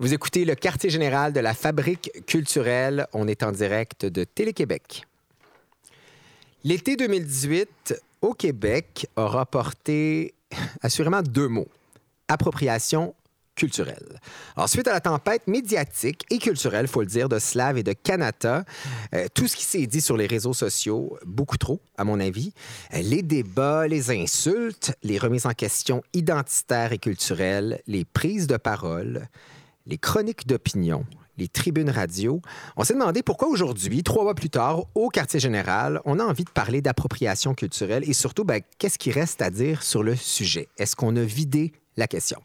[0.00, 3.08] Vous écoutez le quartier général de la Fabrique culturelle.
[3.12, 5.02] On est en direct de Télé-Québec.
[6.62, 10.34] L'été 2018 au Québec aura porté
[10.82, 11.66] assurément deux mots
[12.28, 13.12] appropriation
[13.56, 14.20] culturelle.
[14.54, 17.92] Alors, suite à la tempête médiatique et culturelle, faut le dire, de Slav et de
[17.92, 18.64] Kanata,
[19.14, 22.52] euh, tout ce qui s'est dit sur les réseaux sociaux, beaucoup trop, à mon avis,
[22.94, 28.58] euh, les débats, les insultes, les remises en question identitaires et culturelles, les prises de
[28.58, 29.28] parole,
[29.88, 31.04] les chroniques d'opinion,
[31.38, 32.42] les tribunes radio,
[32.76, 36.44] on s'est demandé pourquoi aujourd'hui, trois mois plus tard, au quartier général, on a envie
[36.44, 40.68] de parler d'appropriation culturelle et surtout, ben, qu'est-ce qui reste à dire sur le sujet?
[40.76, 42.40] Est-ce qu'on a vidé la question?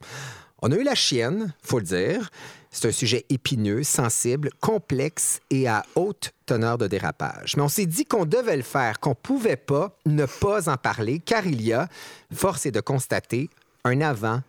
[0.61, 2.29] On a eu la chienne, faut le dire.
[2.71, 7.57] C'est un sujet épineux, sensible, complexe et à haute teneur de dérapage.
[7.57, 11.19] Mais on s'est dit qu'on devait le faire, qu'on pouvait pas ne pas en parler,
[11.19, 11.89] car il y a,
[12.33, 13.49] force est de constater,
[13.83, 14.41] un avant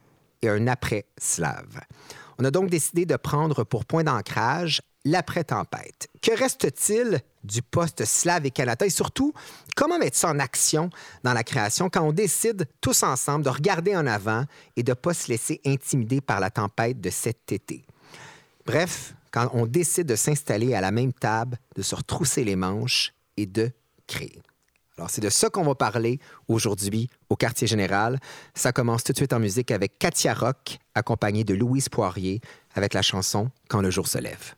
[0.42, 1.80] et un après slave.
[2.38, 6.08] On a donc décidé de prendre pour point d'ancrage l'après-tempête.
[6.22, 8.86] Que reste-t-il du poste Slave et Canada?
[8.86, 9.34] Et surtout,
[9.76, 10.90] comment mettre ça en action
[11.22, 14.44] dans la création quand on décide tous ensemble de regarder en avant
[14.76, 17.84] et de ne pas se laisser intimider par la tempête de cet été?
[18.66, 23.12] Bref, quand on décide de s'installer à la même table, de se retrousser les manches
[23.36, 23.70] et de
[24.06, 24.40] créer.
[24.96, 28.20] Alors, c'est de ça qu'on va parler aujourd'hui au quartier général.
[28.54, 32.40] Ça commence tout de suite en musique avec Katia Rock, accompagnée de Louise Poirier,
[32.74, 34.54] avec la chanson Quand le jour se lève.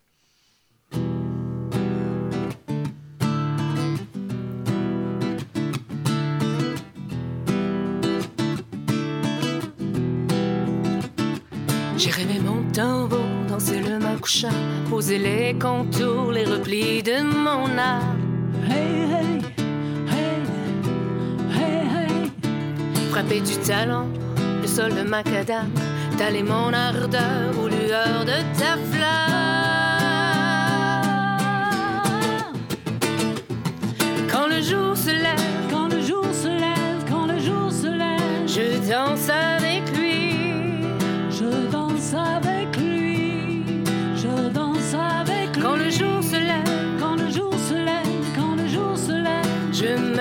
[11.96, 14.48] J'ai rêvé mon tambour, danser le couchant,
[14.90, 18.52] poser les contours, les replis de mon âme.
[18.68, 19.65] Hey, hey, hey,
[23.16, 24.08] Frapper du talon,
[24.60, 25.70] le sol de macadam,
[26.18, 29.32] d'aller mon ardeur aux lueurs de ta flamme.
[34.30, 38.46] Quand le jour se lève, Quand le jour se lève, quand le jour se lève,
[38.46, 40.84] je danse avec lui.
[41.30, 43.64] je danse avec lui,
[44.14, 45.62] je danse avec lui.
[45.62, 46.68] Quand le jour se lève,
[47.00, 50.15] Quand le jour se lève, quand le jour se lève, je me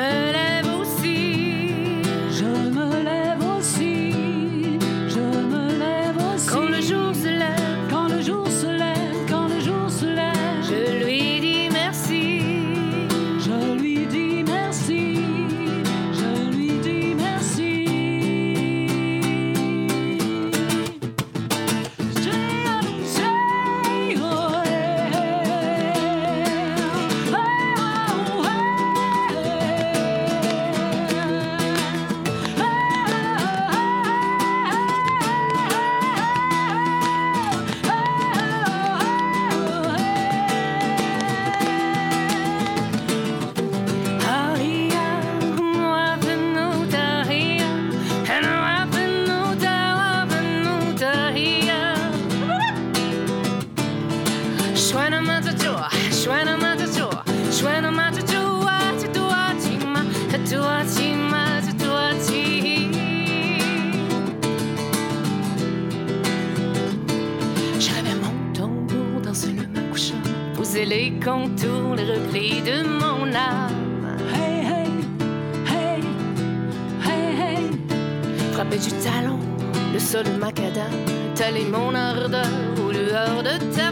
[70.76, 74.18] poser les contours, les replis de mon âme.
[74.34, 74.90] Hey, hey,
[75.72, 76.02] hey,
[77.08, 77.72] hey, hey.
[78.54, 79.40] Frapper du talon,
[79.94, 80.92] le sol de macadam,
[81.34, 82.46] taler mon ardeur
[82.86, 83.92] aux lueurs de ta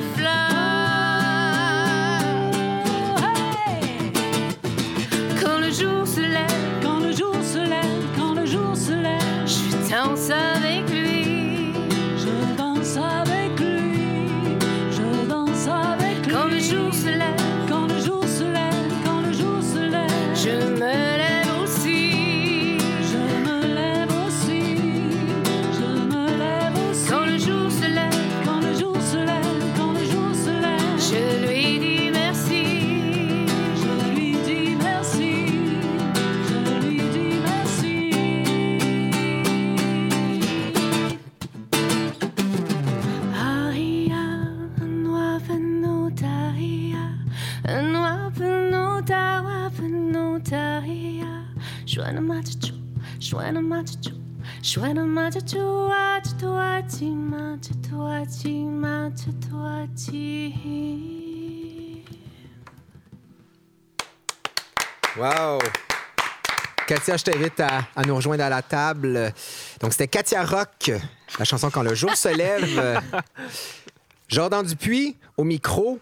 [65.16, 65.60] Wow!
[66.88, 69.32] Katia, je t'invite à, à nous rejoindre à la table.
[69.80, 70.92] Donc, c'était Katia Rock,
[71.38, 73.00] la chanson Quand le jour se lève.
[74.28, 76.00] Jordan Dupuis, au micro.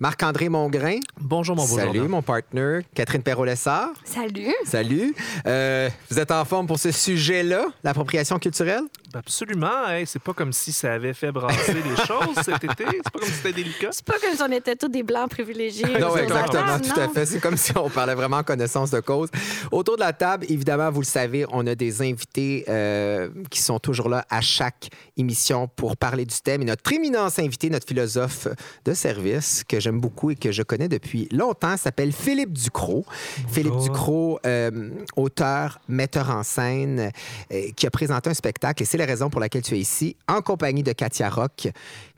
[0.00, 0.98] Marc-André Mongrain.
[1.20, 2.80] Bonjour, mon beau Salut, mon partner.
[2.94, 3.90] Catherine Perrault-Lessard.
[4.04, 4.52] Salut.
[4.64, 5.14] Salut.
[5.46, 8.82] Euh, vous êtes en forme pour ce sujet-là, l'appropriation culturelle?
[9.12, 9.86] Ben, Absolument.
[9.88, 12.84] hey, c'est pas comme si ça avait fait brasser les choses cet été.
[12.84, 13.88] C'est pas comme si c'était délicat.
[13.92, 15.84] C'est pas comme si on était tous des blancs privilégiés.
[16.00, 17.26] Non, exactement, table, tout à fait.
[17.26, 19.28] C'est comme si on parlait vraiment en connaissance de cause.
[19.70, 23.78] Autour de la table, évidemment, vous le savez, on a des invités euh, qui sont
[23.78, 26.62] toujours là à chaque émission pour parler du thème.
[26.62, 28.48] Et notre éminence invité, notre philosophe
[28.84, 33.04] de service, que j'aime beaucoup et que je connais depuis longtemps, s'appelle Philippe Ducrot.
[33.48, 37.10] Philippe Ducrot, euh, auteur, metteur en scène,
[37.52, 40.16] euh, qui a présenté un spectacle, et c'est la raison pour laquelle tu es ici,
[40.26, 41.68] en compagnie de Katia Rock,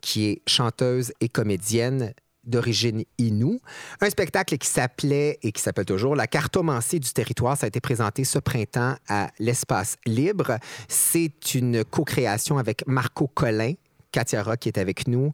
[0.01, 2.13] qui est chanteuse et comédienne
[2.45, 3.59] d'origine Inou.
[3.99, 7.57] Un spectacle qui s'appelait et qui s'appelle toujours La cartomancie du territoire.
[7.57, 10.57] Ça a été présenté ce printemps à l'Espace Libre.
[10.87, 13.73] C'est une co-création avec Marco Collin,
[14.13, 15.33] Katia Rock qui est avec nous.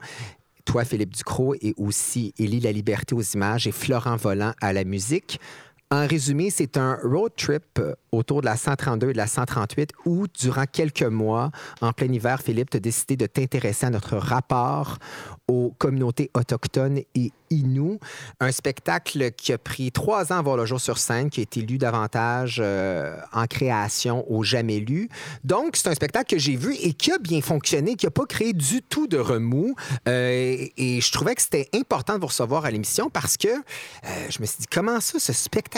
[0.66, 4.84] Toi, Philippe Ducrot, et aussi Élie La Liberté aux images et Florent Volant à la
[4.84, 5.40] musique.
[5.94, 9.92] En résumé, c'est un road trip euh, autour de la 132 et de la 138
[10.08, 11.52] où, durant quelques mois,
[11.82, 14.98] en plein hiver, Philippe, tu as décidé de t'intéresser à notre rapport
[15.48, 18.00] aux communautés autochtones et Inuits.
[18.40, 21.44] Un spectacle qui a pris trois ans à voir le jour sur scène, qui a
[21.44, 25.10] été lu davantage euh, en création au jamais lu.
[25.44, 28.26] Donc, c'est un spectacle que j'ai vu et qui a bien fonctionné, qui n'a pas
[28.26, 29.76] créé du tout de remous.
[30.08, 33.50] Euh, et je trouvais que c'était important de vous recevoir à l'émission parce que
[34.30, 35.32] je me suis dit, comment ça, ce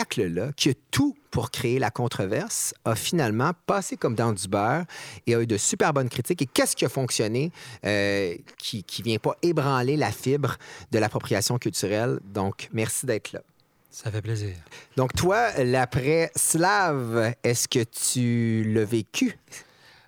[0.06, 4.84] spectacle-là, qui a tout pour créer la controverse, a finalement passé comme dans du beurre
[5.26, 6.42] et a eu de super bonnes critiques.
[6.42, 7.52] Et qu'est-ce qui a fonctionné
[7.84, 10.56] euh, qui ne vient pas ébranler la fibre
[10.92, 12.20] de l'appropriation culturelle?
[12.24, 13.42] Donc, merci d'être là.
[13.90, 14.54] Ça fait plaisir.
[14.96, 19.38] Donc, toi, l'après-slave, est-ce que tu l'as vécu?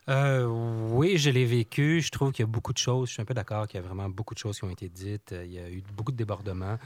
[0.09, 0.47] Euh,
[0.91, 2.01] oui, je l'ai vécu.
[2.01, 3.09] Je trouve qu'il y a beaucoup de choses.
[3.09, 4.89] Je suis un peu d'accord qu'il y a vraiment beaucoup de choses qui ont été
[4.89, 5.35] dites.
[5.45, 6.79] Il y a eu beaucoup de débordements.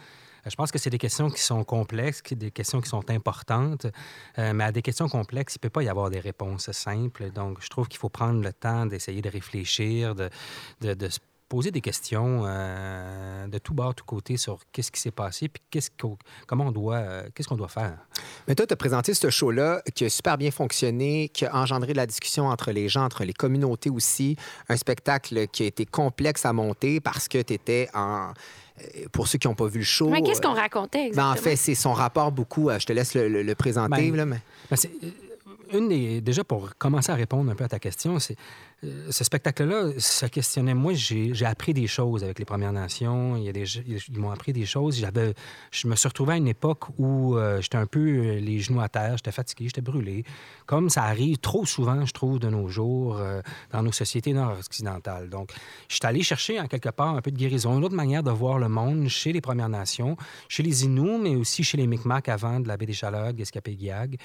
[0.44, 3.86] Euh, Je pense que c'est des questions qui sont complexes, des questions qui sont importantes.
[4.38, 7.30] Euh, mais à des questions complexes, il ne peut pas y avoir des réponses simples.
[7.30, 10.30] Donc, je trouve qu'il faut prendre le temps d'essayer de réfléchir, de,
[10.80, 11.20] de, de se
[11.52, 15.62] poser des questions euh, de tout bord, tout côté sur qu'est-ce qui s'est passé, puis
[15.70, 16.16] qu'est-ce qu'on,
[16.46, 17.98] comment on doit, euh, qu'est-ce qu'on doit faire.
[18.48, 21.92] Mais toi, tu as présenté ce show-là qui a super bien fonctionné, qui a engendré
[21.92, 24.34] de la discussion entre les gens, entre les communautés aussi.
[24.70, 28.30] Un spectacle qui a été complexe à monter parce que tu étais en.
[28.80, 30.08] euh, Pour ceux qui n'ont pas vu le show.
[30.08, 31.32] Mais qu'est-ce qu'on racontait ben, exactement?
[31.32, 32.70] en fait, c'est son rapport beaucoup.
[32.70, 34.10] Je te laisse le, le- le présenter.
[34.10, 34.40] Ben, là, mais...
[34.70, 34.90] Ben, c'est-
[35.74, 38.36] une des, déjà, pour commencer à répondre un peu à ta question, c'est
[39.10, 40.74] ce spectacle-là, ça questionnait.
[40.74, 43.36] Moi, j'ai appris des choses avec les Premières Nations.
[43.36, 45.04] Ils m'ont appris des choses.
[45.70, 48.80] Je me suis retrouvé à une époque où euh, j'étais un peu euh, les genoux
[48.80, 50.24] à terre, j'étais fatigué, j'étais brûlé.
[50.66, 53.40] Comme ça arrive trop souvent, je trouve, de nos jours euh,
[53.70, 55.28] dans nos sociétés nord-occidentales.
[55.28, 55.50] Donc,
[55.88, 58.30] je suis allé chercher en quelque part un peu de guérison, une autre manière de
[58.30, 60.16] voir le monde chez les Premières Nations,
[60.48, 64.18] chez les Inuits, mais aussi chez les Micmacs avant de la baie des Chaleurs, Guescapé-Guiag.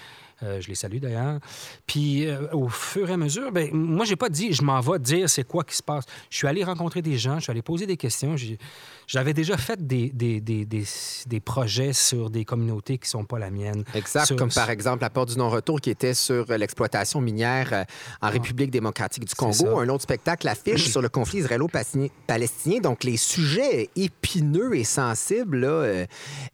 [0.43, 1.39] Euh, je les salue d'ailleurs.
[1.87, 4.99] Puis euh, au fur et à mesure, ben, moi, j'ai pas dit je m'en vais
[4.99, 6.05] dire c'est quoi qui se passe.
[6.29, 8.35] Je suis allé rencontrer des gens, je suis allé poser des questions.
[9.07, 10.83] J'avais déjà fait des, des, des, des,
[11.27, 13.85] des projets sur des communautés qui sont pas la mienne.
[13.95, 17.69] Exact, Sur- comme par exemple la porte du non-retour qui était sur euh, l'exploitation minière
[17.71, 17.83] euh,
[18.21, 19.79] en République démocratique du Congo.
[19.79, 22.79] Un autre spectacle affiche sur le conflit israélo-palestinien.
[22.81, 26.05] Donc, les sujets épineux et sensibles, là, euh,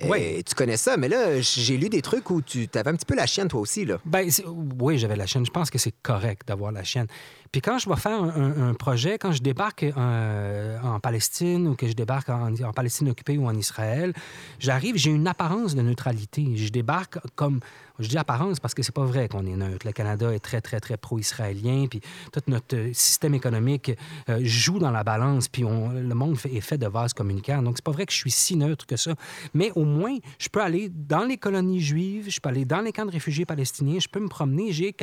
[0.03, 0.43] euh, Ouais.
[0.45, 0.95] tu connais ça.
[0.95, 3.61] Mais là, j'ai lu des trucs où tu avais un petit peu la chienne, toi
[3.61, 3.85] aussi.
[3.85, 3.97] Là.
[4.05, 5.45] Ben, c'est- oui, j'avais la chaîne.
[5.45, 7.07] Je pense que c'est correct d'avoir la chaîne.
[7.51, 11.67] Puis quand je vais faire un, un- un projet, quand je débarque euh, en Palestine
[11.67, 14.13] ou que je débarque en, en Palestine occupée ou en Israël,
[14.59, 16.55] j'arrive, j'ai une apparence de neutralité.
[16.55, 17.59] Je débarque comme...
[17.99, 19.85] Je dis apparence parce que c'est pas vrai qu'on est neutre.
[19.85, 23.91] Le Canada est très, très, très pro-israélien, puis tout notre euh, système économique
[24.29, 27.61] euh, joue dans la balance, puis on- le monde est fait de vases communicants.
[27.61, 29.13] Donc, c'est pas vrai que je suis si neutre que ça.
[29.53, 32.91] Mais au moins, je peux aller dans les colonies juives, je peux aller dans les
[32.91, 34.95] camps de réfugiés palestiniens, je peux me promener, j'ai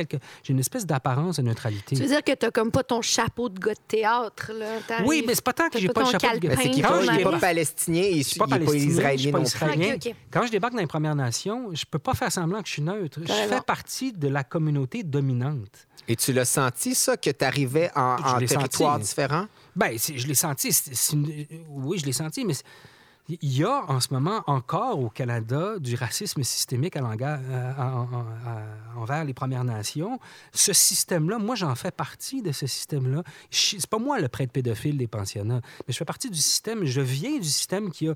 [0.49, 1.95] une espèce d'apparence de neutralité.
[1.95, 4.79] Tu veux dire que t'as comme pas ton chapeau de gars de théâtre, là?
[5.05, 6.81] Oui, mais c'est pas tant que j'ai pas le ton chapeau de c'est qu'il n'est
[6.81, 9.37] Quand pas, je pas palestinien il Je suis pas pas palestinien, je israélien suis pas
[9.37, 9.49] non plus.
[9.55, 9.95] israélien.
[10.31, 12.80] Quand je débarque dans les Premières Nations, je peux pas faire semblant que je suis
[12.83, 13.19] neutre.
[13.23, 15.87] Je fais partie de la communauté dominante.
[16.07, 19.05] Et tu l'as senti, ça, que tu arrivais en, en territoire senti.
[19.09, 19.45] différent?
[19.75, 20.69] Ben, c'est- je l'ai senti.
[21.13, 22.65] une- Oui, je l'ai senti, mais c'est-
[23.41, 28.07] Il y a en ce moment encore au Canada du racisme systémique euh, en- en-
[28.97, 30.19] en- envers les Premières Nations.
[30.53, 33.23] Ce système-là, moi, j'en fais partie de ce système-là.
[33.49, 36.83] Je- C'est pas moi le prêtre pédophile des pensionnats, mais je fais partie du système,
[36.85, 38.15] je viens du système qui a,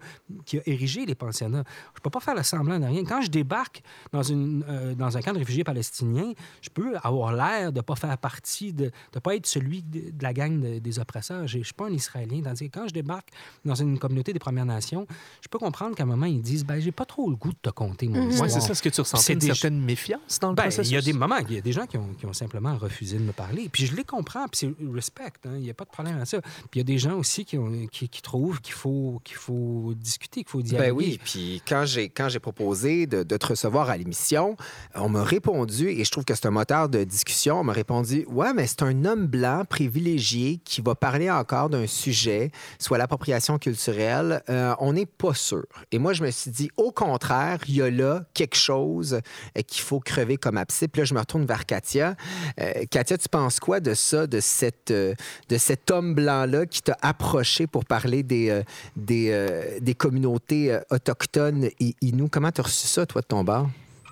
[0.65, 1.63] érigé les pensionnats.
[1.95, 3.03] Je peux pas faire le semblant de rien.
[3.05, 3.81] Quand je débarque
[4.11, 8.73] dans, euh, un camp de réfugiés palestiniens, je peux avoir l'air de pas faire partie,
[8.73, 11.47] de ne pas être celui de, la gang de- des oppresseurs.
[11.47, 12.41] Je ne suis pas un Israélien.
[12.43, 13.29] Tandis que quand je débarque
[13.63, 15.04] dans une communauté des Premières Nations,
[15.41, 17.57] je peux comprendre qu'à un moment, ils disent ben, j'ai pas trop le goût de
[17.61, 18.49] te compter mon Oui, histoire.
[18.49, 18.71] c'est ça.
[18.71, 20.91] Est-ce que tu ressens C'est une des- certaine méfiance dans le Ben, processus?
[20.91, 22.75] il y a des moments, il y a des gens qui ont, qui ont simplement
[22.77, 23.69] refusé de me parler.
[23.71, 26.25] Puis je les comprends, puis c'est respect, hein, il n'y a pas de problème à
[26.25, 26.41] ça.
[26.41, 29.37] Puis il y a des gens aussi qui, ont- qui, qui trouvent qu'il faut, qu'il
[29.37, 30.89] faut discuter, qu'il faut dialoguer.
[30.91, 34.55] Ben oui, puis quand j'ai quand j'ai proposé de, de te recevoir à l'émission,
[34.95, 37.59] on m'a répondu et je trouve que c'est un moteur de discussion.
[37.59, 41.87] On m'a répondu ouais, mais c'est un homme blanc privilégié qui va parler encore d'un
[41.87, 44.41] sujet, soit l'appropriation culturelle.
[44.49, 45.65] Euh, on n'est pas sûr.
[45.91, 49.61] Et moi, je me suis dit au contraire, il y a là quelque chose euh,
[49.61, 50.87] qu'il faut crever comme abcès.
[50.87, 52.15] Puis là, je me retourne vers Katia.
[52.59, 55.15] Euh, Katia, tu penses quoi de ça, de cette euh,
[55.49, 58.61] de cet homme blanc là qui t'a approché pour parler des
[58.95, 62.29] des, des communautés autochtones et Inuits?
[62.29, 63.67] Comment tu as reçu ça, toi, de ton bar?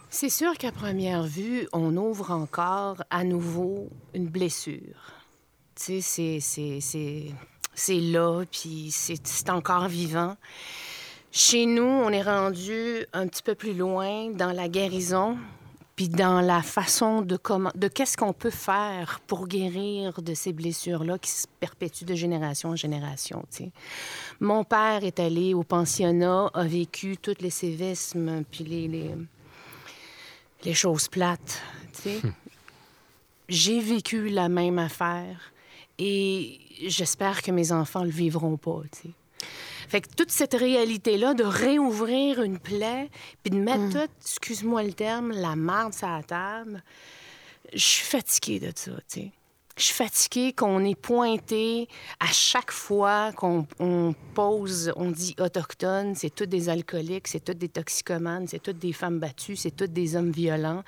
[0.10, 4.96] C'est sûr qu'à première vue, on ouvre encore à nouveau une blessure.
[5.76, 7.32] Tu sais, c'est-
[7.76, 10.36] c'est- là, puis c'est encore vivant.
[11.32, 15.38] Chez nous, on est rendu un petit peu plus loin dans la guérison,
[15.96, 20.54] puis dans la façon de comment, de qu'est-ce qu'on peut faire pour guérir de ces
[20.54, 23.44] blessures-là qui se perpétuent de génération en génération.
[23.52, 23.72] tu sais.
[24.40, 29.12] Mon père est allé au pensionnat, a vécu tous les sévismes, puis les, les,
[30.66, 31.62] les choses plates.
[31.94, 32.22] sais.
[33.50, 35.53] J'ai vécu la même affaire
[36.00, 38.82] et j'espère que mes enfants le vivront pas.
[38.92, 39.14] tu sais.
[39.88, 43.10] Fait que toute cette réalité-là de réouvrir une plaie,
[43.44, 46.84] puis de mettre tout, excuse-moi le terme, la marde sur la table,
[47.72, 49.32] je suis fatiguée de ça, tu sais.
[49.76, 51.88] Je suis fatiguée qu'on ait pointé
[52.20, 57.56] à chaque fois qu'on on pose, on dit autochtone, c'est tous des alcooliques, c'est tous
[57.56, 60.84] des toxicomanes, c'est toutes des femmes battues, c'est tous des hommes violents.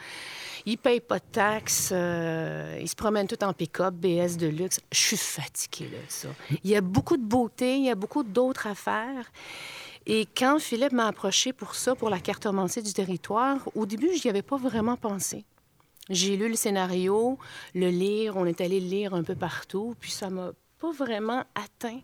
[0.67, 4.79] Ils payent pas de taxes, euh, ils se promènent tout en pick-up, BS de luxe.
[4.91, 6.27] Je suis fatiguée de ça.
[6.63, 9.31] Il y a beaucoup de beauté, il y a beaucoup d'autres affaires.
[10.05, 14.23] Et quand Philippe m'a approché pour ça, pour la cartomancie du territoire, au début, je
[14.23, 15.43] n'y avais pas vraiment pensé.
[16.09, 17.37] J'ai lu le scénario,
[17.73, 21.43] le lire, on est allé le lire un peu partout, puis ça m'a pas vraiment
[21.55, 21.99] atteint.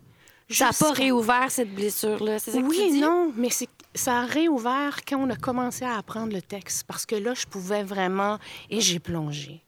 [0.50, 2.38] Ça n'a pas réouvert cette blessure-là.
[2.38, 3.00] C'est ça que tu Oui, dis?
[3.00, 3.48] non, mais
[3.94, 7.46] ça a réouvert quand on a commencé à apprendre le texte, parce que là, je
[7.46, 8.38] pouvais vraiment...
[8.68, 9.62] Et j'ai plongé.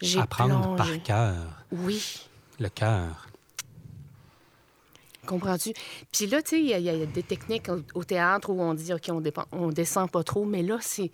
[0.00, 0.76] J'ai Apprendre plongé.
[0.98, 2.26] par cœur, Oui.
[2.58, 3.26] le cœur.
[5.26, 5.72] Comprends-tu?
[6.12, 8.50] Puis là, tu sais, il y, a- il y a des techniques au, au théâtre
[8.50, 11.10] où on dit, OK, on, dépen- on descend pas trop, mais là, c'est.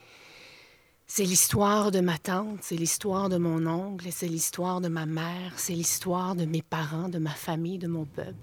[1.15, 5.53] C'est l'histoire de ma tante, c'est l'histoire de mon oncle, c'est l'histoire de ma mère,
[5.59, 8.39] c'est l'histoire de mes parents, de ma famille, de mon peuple.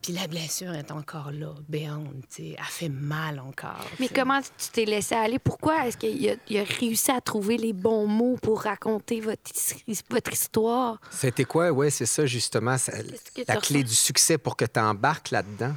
[0.00, 2.56] Puis la blessure est encore là, béante, tu sais.
[2.56, 3.84] Elle fait mal encore.
[3.98, 5.40] Mais comment tu t'es laissé aller?
[5.40, 9.50] Pourquoi est-ce qu'il a, réussi à trouver les bons mots pour raconter votre,
[9.88, 11.00] his- votre histoire?
[11.10, 11.72] C'était quoi?
[11.72, 13.88] Oui, c'est ça, justement, ça- la clé ressens?
[13.88, 15.74] du succès pour que tu embarques là-dedans.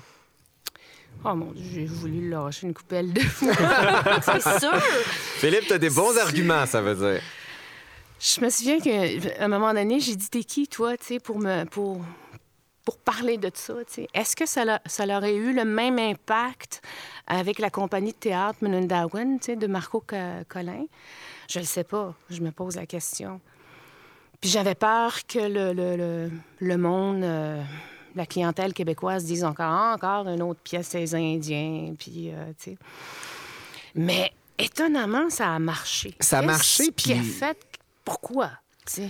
[1.23, 3.53] Oh mon Dieu, j'ai voulu lâcher une coupelle de fois.
[4.23, 4.73] C'est sûr!
[4.79, 7.21] Philippe, tu as des bons arguments, ça veut dire.
[8.19, 9.03] Je me souviens qu'à
[9.43, 11.63] un moment donné, j'ai dit T'es qui, toi, tu sais, pour me.
[11.65, 12.01] Pour...
[12.83, 14.07] Pour parler de ça, tu sais?
[14.11, 16.81] est-ce que ça, l'a- ça aurait eu le même impact
[17.27, 18.57] avec la compagnie de théâtre
[19.45, 20.15] sais, de Marco Co-
[20.49, 20.85] Collin?
[21.47, 22.15] Je ne sais pas.
[22.31, 23.39] Je me pose la question.
[24.41, 27.61] Puis j'avais peur que le, le, le, le monde, euh,
[28.15, 32.71] la clientèle québécoise dise encore, Ah, encore une autre pièce des Indiens, puis, euh, tu
[32.71, 32.77] sais.
[33.95, 36.15] Mais étonnamment, ça a marché.
[36.19, 37.57] Ça a Qu'est-ce marché, qui a puis- fait...
[38.03, 38.51] Pourquoi?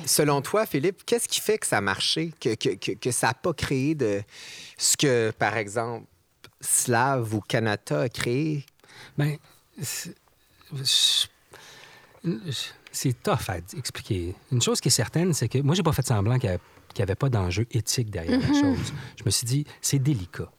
[0.05, 3.27] Selon toi, Philippe, qu'est-ce qui fait que ça a marché, que, que, que, que ça
[3.27, 4.21] n'a pas créé de
[4.77, 6.05] ce que, par exemple,
[6.59, 8.65] Slav ou Kanata a créé?
[9.17, 9.37] Ben,
[9.81, 10.15] c'est-
[12.91, 14.35] c'est tough à expliquer.
[14.51, 16.63] Une chose qui est certaine, c'est que moi, j'ai pas fait semblant qu'il n'y avait
[16.93, 18.93] pas d'enjeu éthique derrière la chose.
[19.17, 20.51] Je me suis dit, c'est délicat.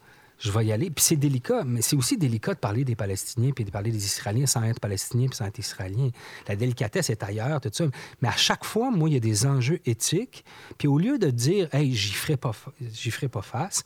[0.43, 0.91] Je vais y aller.
[0.91, 4.05] Puis c'est délicat, mais c'est aussi délicat de parler des Palestiniens puis de parler des
[4.05, 6.11] Israéliens sans être Palestinien puis sans être Israélien.
[6.49, 7.85] La délicatesse est ailleurs, tout ça.
[8.21, 10.45] Mais à chaque fois, moi, il y a des enjeux éthiques.
[10.79, 13.85] Puis au lieu de dire, hey, j'y ferai pas, j'y ferai pas face,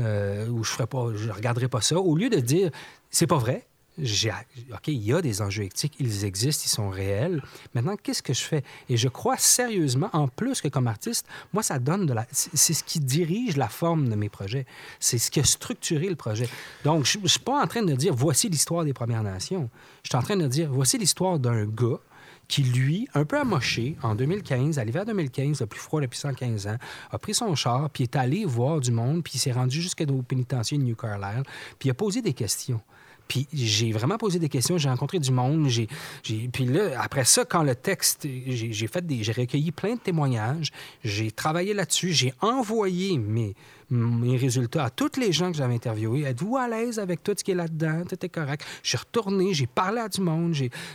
[0.00, 2.70] euh, ou je ferai pas, je regarderai pas ça, au lieu de dire,
[3.10, 3.67] c'est pas vrai,
[3.98, 7.42] OK, il y a des enjeux éthiques, ils existent, ils sont réels.
[7.74, 8.62] Maintenant, qu'est-ce que je fais?
[8.88, 12.26] Et je crois sérieusement, en plus que comme artiste, moi, ça donne de la...
[12.30, 14.66] C'est ce qui dirige la forme de mes projets.
[15.00, 16.48] C'est ce qui a structuré le projet.
[16.84, 19.68] Donc, je ne suis pas en train de dire, voici l'histoire des Premières Nations.
[20.02, 21.98] Je suis en train de dire, voici l'histoire d'un gars
[22.48, 26.66] qui, lui, un peu amoché, en 2015, à l'hiver 2015, le plus froid depuis 115
[26.66, 26.78] ans,
[27.10, 30.78] a pris son char, puis est allé voir du monde, puis s'est rendu jusqu'au pénitencier
[30.78, 31.42] de New Carlisle,
[31.78, 32.80] puis a posé des questions.
[33.28, 35.86] Puis j'ai vraiment posé des questions, j'ai rencontré du monde, j'ai,
[36.52, 40.72] puis là, après ça, quand le texte, j'ai, fait des, j'ai recueilli plein de témoignages,
[41.04, 43.54] j'ai travaillé là-dessus, j'ai envoyé mes,
[43.90, 46.22] mes résultats à toutes les gens que j'avais interviewés.
[46.22, 48.04] Êtes-vous à l'aise avec tout ce qui est là-dedans?
[48.08, 48.64] Tout est correct.
[48.82, 50.54] Je suis retourné, j'ai parlé à du monde.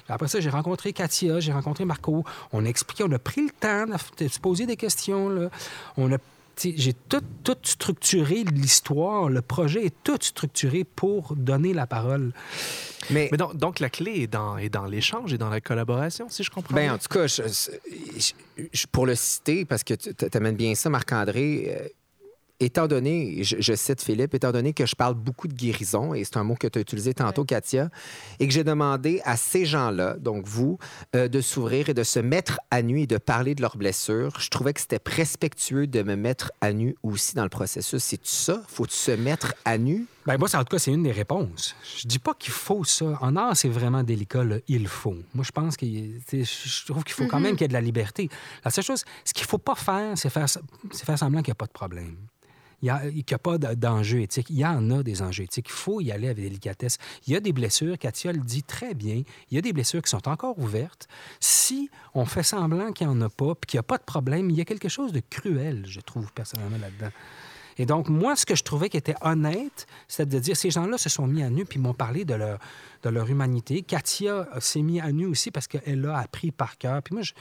[0.09, 2.23] Après ça, j'ai rencontré Katia, j'ai rencontré Marco.
[2.51, 5.29] On a expliqué, on a pris le temps de, se poser des questions.
[5.29, 5.49] Là.
[5.97, 6.17] On a
[6.61, 12.31] j'ai tout, tout structuré l'histoire, le projet est tout structuré pour donner la parole.
[13.09, 16.27] Mais, Mais donc, donc, la clé est dans, est dans l'échange et dans la collaboration,
[16.29, 16.93] si je comprends ben, bien?
[16.93, 18.31] en tout cas, je- je-
[18.71, 21.87] je- pour le citer, parce que tu amènes bien ça, Marc-André, euh,
[22.65, 26.23] étant donné, je, je cite Philippe, étant donné que je parle beaucoup de guérison, et
[26.23, 27.89] c'est un mot que tu as utilisé tantôt, Katia,
[28.39, 30.77] et que j'ai demandé à ces gens-là, donc vous,
[31.15, 34.39] euh, de s'ouvrir et de se mettre à nu et de parler de leurs blessures,
[34.39, 38.03] je trouvais que c'était respectueux de me mettre à nu aussi dans le processus.
[38.03, 38.61] C'est ça?
[38.67, 40.05] Faut-tu se mettre à nu?
[40.25, 41.75] Ben moi, ça, en tout cas, c'est une des réponses.
[41.97, 43.17] Je dis pas qu'il faut ça.
[43.19, 45.17] En art, c'est vraiment délicat, le il faut.
[45.33, 47.81] Moi, je pense que je trouve qu'il faut quand même qu'il y ait de la
[47.81, 48.29] liberté.
[48.63, 51.55] La seule chose, ce qu'il faut pas faire, c'est faire, c'est faire semblant qu'il n'y
[51.55, 52.15] a pas de problème.
[52.83, 54.49] Il n'y a, pas de- d'enjeux éthiques.
[54.49, 55.67] Il y en a des enjeux éthiques.
[55.69, 56.97] Il faut y aller avec délicatesse.
[57.25, 60.01] Il y a des blessures, Katia le dit très bien, il y a des blessures
[60.01, 61.07] qui sont encore ouvertes.
[61.39, 64.03] Si on fait semblant qu'il n'y en a pas, puis qu'il n'y a pas de
[64.03, 67.11] problème, il y a quelque chose de cruel, je trouve, personnellement, là-dedans.
[67.77, 70.97] Et donc, moi, ce que je trouvais qui était honnête, c'était de dire ces gens-là
[70.99, 72.59] se sont mis à nu puis m'ont parlé de leur,
[73.01, 73.81] de leur humanité.
[73.81, 77.01] Katia s'est mis à nu aussi parce qu'elle a appris par cœur.
[77.01, 77.33] Puis moi, je-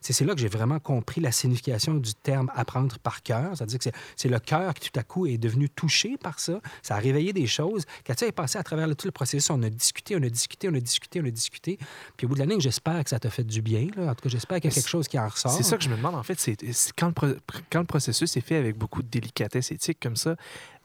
[0.00, 3.50] c'est là que j'ai vraiment compris la signification du terme apprendre par cœur.
[3.56, 3.84] C'est-à-dire que
[4.16, 6.60] c'est- le cœur qui, tout à coup, est devenu touché par ça.
[6.82, 7.84] Ça a réveillé des choses.
[8.04, 9.50] Katia est passée à travers le- tout le processus.
[9.50, 11.78] On a discuté, on a discuté, on a discuté, on a discuté.
[12.16, 13.88] Puis au bout de l'année, j'espère que ça t'a fait du bien.
[13.96, 14.10] là.
[14.10, 15.52] En tout cas, j'espère qu'il y a quelque chose qui en ressort.
[15.52, 16.56] C'est ça que je me demande, en fait, c'est
[16.96, 20.36] quand, le pro- quand le processus est fait avec beaucoup de délicatesse éthique comme ça,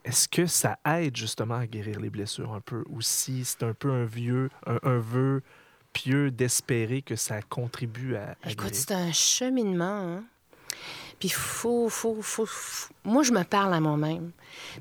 [0.04, 2.84] est-ce que ça aide justement à guérir les blessures un peu?
[2.90, 5.42] Ou si c'est un peu un vieux, un, un vœu
[5.96, 9.86] pieux d'espérer que ça contribue à, à Écoute, c'est un cheminement.
[10.18, 10.24] hein.
[11.20, 14.32] Puis faut, faut, faut, faut- Moi, je me parle à moi-même.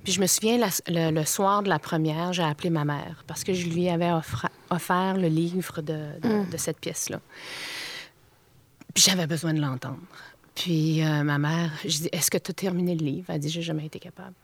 [0.02, 3.22] Puis je me souviens, la- le, le soir de la première, j'ai appelé ma mère
[3.28, 7.20] parce que je lui avais offra- offert le livre de, de- de cette pièce-là.
[8.92, 10.00] Puis j'avais besoin de l'entendre.
[10.56, 13.26] Puis euh, ma mère, je dis, est-ce que tu as terminé le livre?
[13.28, 14.34] Elle dit, j'ai jamais été capable.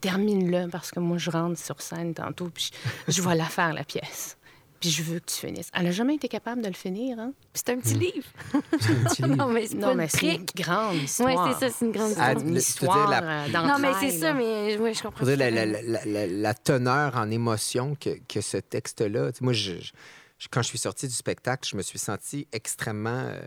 [0.00, 2.70] Termine-le parce que moi, je rentre sur scène tantôt, puis
[3.06, 4.36] je, je vais la faire, la pièce.
[4.80, 5.68] Puis je veux que tu finisses.
[5.74, 7.32] Elle n'a jamais été capable de le finir, hein?
[7.52, 8.26] C'est un petit livre.
[8.80, 9.36] C'est un petit livre.
[9.36, 10.56] non, mais c'est Non, une mais c'est une brique.
[10.56, 11.58] grande Oui, histoire.
[11.60, 12.34] c'est ça, c'est une grande Ah, histoire.
[12.44, 15.24] le- Une histoire la- Non, mais c'est ça, mais oui, je comprends.
[15.26, 19.30] La, la- la- la- teneur en émotion que, que ce texte-là.
[19.42, 23.10] Moi, je, je- quand je suis sorti du spectacle, je me suis senti extrêmement.
[23.26, 23.40] euh,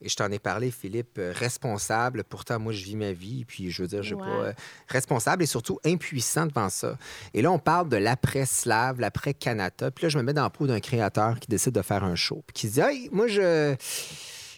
[0.00, 2.22] et je t'en ai parlé, Philippe, euh, responsable.
[2.24, 4.22] Pourtant, moi, je vis ma vie, puis je veux dire, je Ouais.
[4.22, 4.28] pas.
[4.46, 4.52] euh,
[4.88, 6.96] responsable et surtout impuissant devant ça.
[7.34, 9.90] Et là, on parle de l'après-slave, l'après-Canada.
[9.90, 12.14] Puis là, je me mets dans la peau d'un créateur qui décide de faire un
[12.14, 12.42] show.
[12.46, 13.74] Puis qui se dit, hey, moi, je.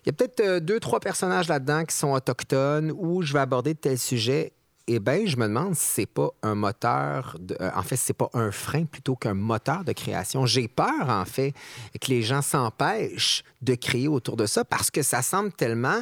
[0.02, 3.38] Il y a peut-être euh, deux, trois personnages là-dedans qui sont autochtones où je vais
[3.40, 4.52] aborder de tels sujets.
[4.92, 8.12] Eh bien, je me demande si c'est pas un moteur, de- euh, en fait, c'est
[8.12, 10.46] pas un frein plutôt qu'un moteur de création.
[10.46, 11.54] J'ai peur, en fait,
[12.00, 16.00] que les gens s'empêchent de créer autour de ça parce que ça semble tellement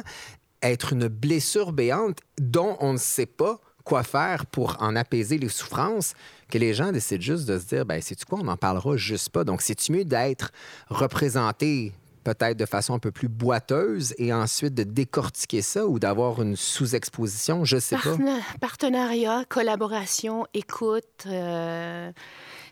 [0.63, 5.49] être une blessure béante dont on ne sait pas quoi faire pour en apaiser les
[5.49, 6.13] souffrances,
[6.49, 9.29] que les gens décident juste de se dire, ben c'est quoi, on n'en parlera juste
[9.29, 9.43] pas.
[9.43, 10.51] Donc, c'est mieux d'être
[10.87, 16.41] représenté peut-être de façon un peu plus boiteuse et ensuite de décortiquer ça ou d'avoir
[16.41, 18.01] une sous-exposition, je sais pas.
[18.11, 21.05] Partena- Partenariat, collaboration, écoute.
[21.27, 22.11] euh,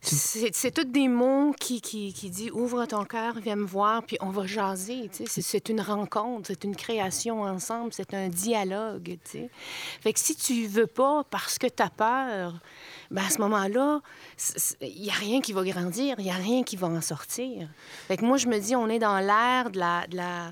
[0.01, 4.17] c'est tous des mots qui, qui, qui disent ouvre ton cœur, viens me voir, puis
[4.21, 5.09] on va jaser.
[5.11, 5.41] tu sais.
[5.41, 9.17] C'est une rencontre, c'est une création ensemble, c'est un dialogue.
[9.25, 9.49] tu sais.
[10.01, 12.59] Fait que si tu veux pas parce que tu as peur,
[13.11, 14.01] ben à ce moment-là,
[14.81, 17.67] il n'y a rien qui va grandir, il n'y a rien qui va en sortir.
[18.07, 20.51] Fait que moi, je me dis, on est dans l'ère de la, de la,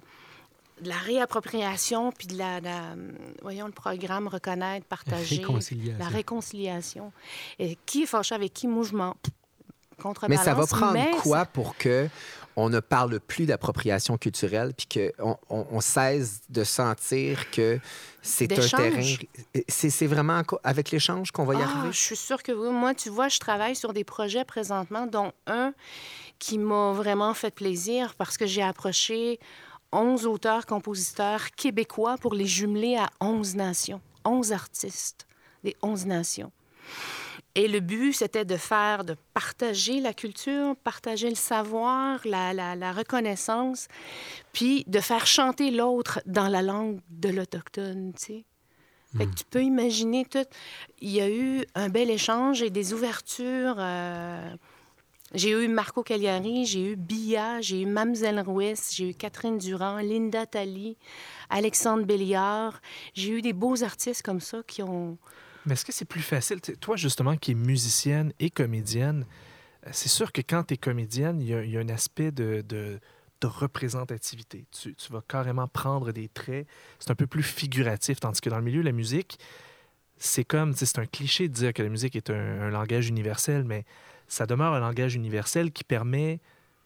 [0.81, 2.95] de la réappropriation, puis de la, de la-
[3.41, 5.37] voyons, le programme Reconnaître, Partager.
[5.37, 5.99] Réconciliation.
[5.99, 7.11] La réconciliation.
[7.59, 8.67] Et qui est fâché avec qui?
[8.67, 9.15] Moi, je m'en
[10.27, 12.09] Mais ça va prendre mais quoi pour que
[12.55, 17.79] on ne parle plus d'appropriation culturelle puis qu'on on, on cesse de sentir que
[18.21, 19.01] c'est un terrain.
[19.67, 21.91] C'est vraiment avec l'échange qu'on va y Ah, arriver?
[21.91, 22.69] je suis sûre que oui.
[22.69, 25.73] Moi, tu vois, je travaille sur des projets présentement, dont un
[26.39, 29.39] qui m'a vraiment fait plaisir parce que j'ai approché
[29.91, 35.27] 11 auteurs, compositeurs québécois pour les jumeler à 11 nations, 11 artistes
[35.63, 36.51] des 11 nations.
[37.57, 42.75] Et le but, c'était de faire, de partager la culture, partager le savoir, la, la-
[42.75, 43.87] la reconnaissance,
[44.51, 48.45] puis de faire chanter l'autre dans la langue de l'Autochtone, tu sais.
[49.17, 50.43] Fait que tu peux imaginer tout.
[50.99, 53.75] Il y a eu un bel échange et des ouvertures.
[53.79, 54.53] euh,
[55.33, 59.99] J'ai eu Marco Cagliari, j'ai eu Bia, j'ai eu Mamselle Ruiz, j'ai eu Catherine Durand,
[59.99, 60.97] Linda Talley,
[61.49, 62.81] Alexandre Béliard.
[63.13, 65.17] J'ai eu des beaux artistes comme ça qui ont...
[65.65, 66.62] Mais est-ce que c'est plus facile?
[66.62, 69.25] Toi, justement, qui es musicienne et comédienne,
[69.86, 72.99] euh, c'est sûr que quand tu es comédienne, il y, a- un aspect de,
[73.43, 74.65] représentativité.
[74.71, 76.65] Tu, vas carrément prendre des traits.
[76.97, 79.38] C'est un peu plus figuratif, tandis que dans le milieu de la musique,
[80.17, 83.86] c'est comme, c'est un cliché de dire que la musique est un langage universel, mais
[84.28, 86.39] ça demeure un langage universel qui permet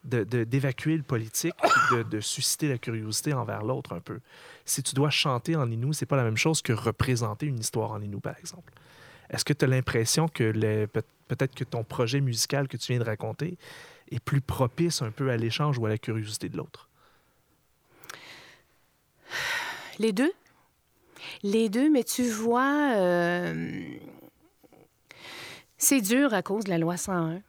[0.04, 1.56] de- de- d'évacuer le politique,
[1.92, 4.20] de, de susciter la curiosité envers l'autre un peu.
[4.66, 7.92] Si tu dois chanter en Inou, c'est pas la même chose que représenter une histoire
[7.92, 8.72] en Inou, par exemple.
[9.30, 10.52] Est-ce que tu as l'impression que
[11.28, 13.58] peut-être que ton projet musical que tu viens de raconter
[14.12, 16.90] est plus propice un peu à l'échange ou à la curiosité de l'autre?
[20.00, 20.32] Les deux.
[21.44, 23.84] Les deux, mais tu vois, euh,
[25.78, 27.42] c'est dur à cause de la loi 101.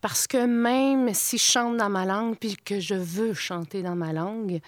[0.00, 3.96] Parce que même si je chante dans ma langue, puis que je veux chanter dans
[3.96, 4.60] ma langue,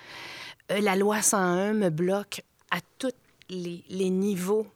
[0.70, 3.12] euh, la loi 101 me bloque à tous
[3.48, 4.66] les, niveaux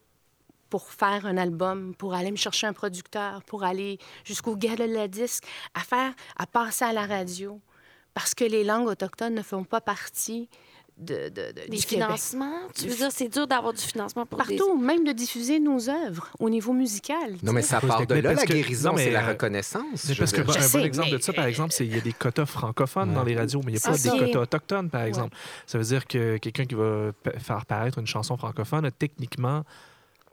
[0.69, 4.93] pour faire un album, pour aller me chercher un producteur, pour aller jusqu'au gala de
[4.93, 5.43] la disque,
[5.73, 7.59] à faire, à passer à la radio.
[8.13, 10.49] Parce que les langues autochtones ne font pas partie
[10.97, 11.87] de, de- du Québec.
[11.87, 12.59] financements?
[12.75, 14.57] Tu veux dire, c'est dur d'avoir du financement pour des...
[14.57, 17.35] Partout, même de diffuser nos œuvres au niveau musical.
[17.43, 19.83] Non, mais ça part de là, la que- guérison, c'est la euh, reconnaissance.
[19.95, 21.93] C'est je parce que un sais, bon exemple mais- de ça, par exemple, c'est il
[21.95, 24.17] y a des quotas francophones dans les radios, mais il n'y a pas C'est des
[24.17, 25.35] quotas autochtones, par exemple.
[25.65, 29.63] Ça veut dire que quelqu'un qui va faire paraître une chanson francophone a techniquement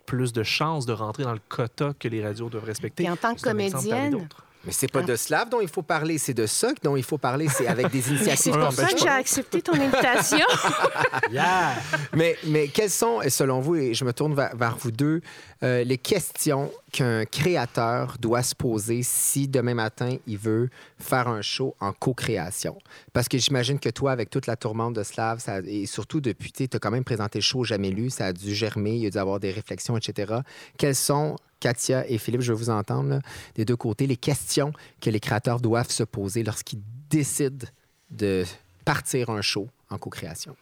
[0.07, 3.05] plus de chances de rentrer dans le quota que les radios doivent respecter.
[3.05, 4.44] Puis en tant que comédienne, d'autres.
[4.67, 7.19] Mais c'est pas de cela dont il faut parler, c'est de ça dont il faut
[7.19, 7.49] parler.
[7.49, 10.47] C'est avec des c'est initiatives pour comme ben, ça que j'ai accepté ton invitation.
[11.31, 11.75] Yeah!
[12.15, 15.21] Mais, mais quelles sont, selon vous, et je me tourne vers, vers vous deux,
[15.63, 21.43] euh, les questions qu'un créateur doit se poser si demain matin il veut faire un
[21.43, 22.79] show en co-création?
[23.13, 26.53] Parce que j'imagine que toi, avec toute la tourmente de Slav, ça, et surtout depuis,
[26.53, 29.07] tu as quand même présenté le show Jamais lu, ça a dû germer, il y
[29.07, 30.41] a dû avoir des réflexions, etc.
[30.77, 33.21] Quelles sont, Katia et Philippe, je veux vous entendre
[33.55, 37.67] des deux côtés, les questions que les créateurs doivent se poser lorsqu'ils décident
[38.11, 38.45] de
[38.85, 40.55] partir un show en co-création?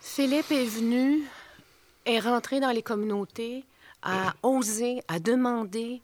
[0.00, 1.22] Philippe est venu,
[2.04, 3.64] est rentré dans les communautés,
[4.02, 6.02] a osé, a demandé.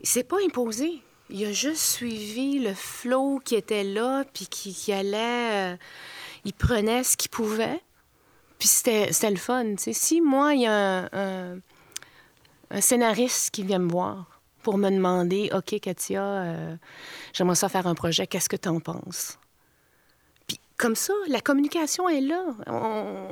[0.00, 1.02] Il s'est pas imposé.
[1.28, 5.74] Il a juste suivi le flow qui était là, puis qui, allait.
[5.74, 5.76] euh,
[6.46, 7.82] il prenait ce qu'il pouvait.
[8.58, 9.74] Puis c'était le fun.
[9.76, 11.58] Si moi, il y a un-
[12.70, 16.76] un scénariste qui vient me voir pour me demander OK, Katia, euh,
[17.32, 19.38] j'aimerais ça faire un projet, qu'est-ce que tu en penses?
[20.78, 22.44] Comme ça, la communication est là.
[22.68, 23.28] On...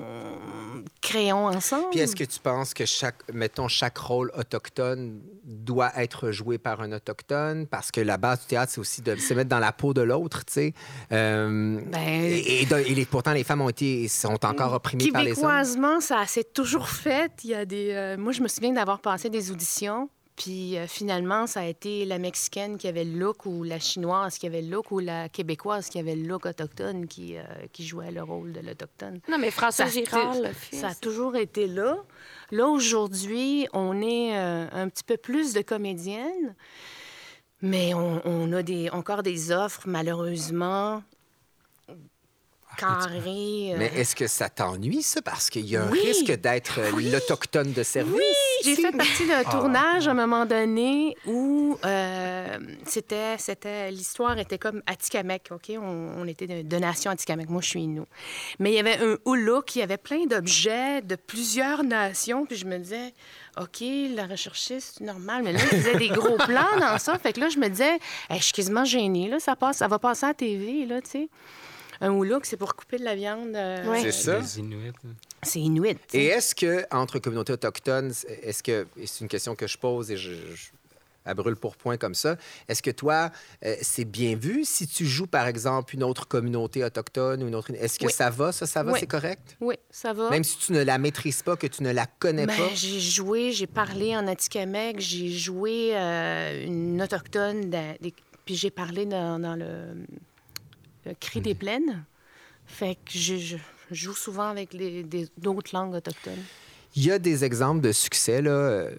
[1.00, 1.90] Créons ensemble.
[1.90, 6.80] Puis est-ce que tu penses que chaque, mettons, chaque rôle autochtone doit être joué par
[6.80, 7.68] un autochtone?
[7.68, 10.00] Parce que la base du théâtre, c'est aussi de se mettre dans la peau de
[10.02, 10.74] l'autre, tu sais.
[11.12, 16.00] Euh, Ben, et, pourtant, les femmes ont été, sont encore opprimées par les hommes.
[16.00, 17.30] Ça s'est toujours fait.
[17.44, 20.08] Il y a des, euh, moi, je me souviens d'avoir passé des auditions.
[20.36, 24.36] Puis euh, finalement, ça a été la Mexicaine qui avait le look ou la Chinoise
[24.36, 27.86] qui avait le look ou la Québécoise qui avait le look autochtone qui, euh, qui
[27.86, 29.20] jouait le rôle de l'Autochtone.
[29.30, 30.76] Non, mais François Ça, Girard c'est- le fait.
[30.76, 31.96] Ça a toujours été là.
[32.50, 36.54] Là, aujourd'hui, on est euh, un petit peu plus de comédiennes,
[37.62, 41.02] mais on, on a des, encore des offres, malheureusement,
[42.76, 43.72] carrées.
[43.72, 45.22] euh, Mais est-ce que ça t'ennuie, ça?
[45.22, 46.00] Parce qu'il y a un Oui.
[46.00, 48.20] risque d'être euh, l'autochtone de service.
[48.64, 49.50] J'ai fait partie d'un Ah.
[49.50, 55.72] tournage à un moment donné où euh, c'était, c'était, l'histoire était comme Atikamek, OK?
[55.76, 57.48] On, on était de, de nation Atikamek.
[57.48, 58.02] Moi, je suis Innu.
[58.58, 62.46] Mais il y avait un hula qui avait plein d'objets de plusieurs nations.
[62.46, 63.12] Puis je me disais,
[63.60, 63.82] OK,
[64.14, 65.42] la recherchiste, c'est normal.
[65.44, 67.18] Mais là, il faisait des gros plans dans ça.
[67.18, 67.94] Fait que là, je me disais,
[68.28, 69.28] Hey, je suis quasiment gênée.
[69.28, 71.28] Là, ça, passe, ça va passer à la TV, là, tu sais.
[72.00, 73.54] Un hula, c'est pour couper de la viande.
[73.54, 74.02] euh, Ouais.
[74.02, 74.40] C'est ça.
[74.58, 74.92] Inuits.
[75.42, 75.98] C'est Inuit.
[76.12, 80.10] Et est-ce que entre communautés autochtones, est-ce que et c'est une question que je pose
[80.10, 80.70] et je, je-
[81.28, 82.36] à brûle pour point comme ça,
[82.68, 83.30] est-ce que toi
[83.64, 87.56] euh, c'est bien vu si tu joues par exemple une autre communauté autochtone ou une
[87.56, 88.12] autre est-ce que Oui.
[88.12, 89.00] ça va ça ça va Oui.
[89.00, 89.56] c'est correct?
[89.60, 90.30] Oui, ça va.
[90.30, 92.68] même si tu ne la maîtrises pas que tu ne la connais Ben, pas?
[92.74, 98.70] j'ai joué, j'ai parlé en Atikamekw, j'ai joué euh, une autochtone, dans- des- Puis j'ai
[98.70, 99.96] parlé dans, le
[101.14, 102.04] Cri des plaines.
[102.66, 103.56] Fait que je, je
[103.90, 104.76] joue souvent avec
[105.38, 106.42] d'autres langues autochtones.
[106.94, 108.90] Il y a des exemples de succès, là, euh,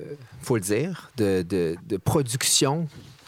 [0.42, 2.88] faut le dire, de, de, de production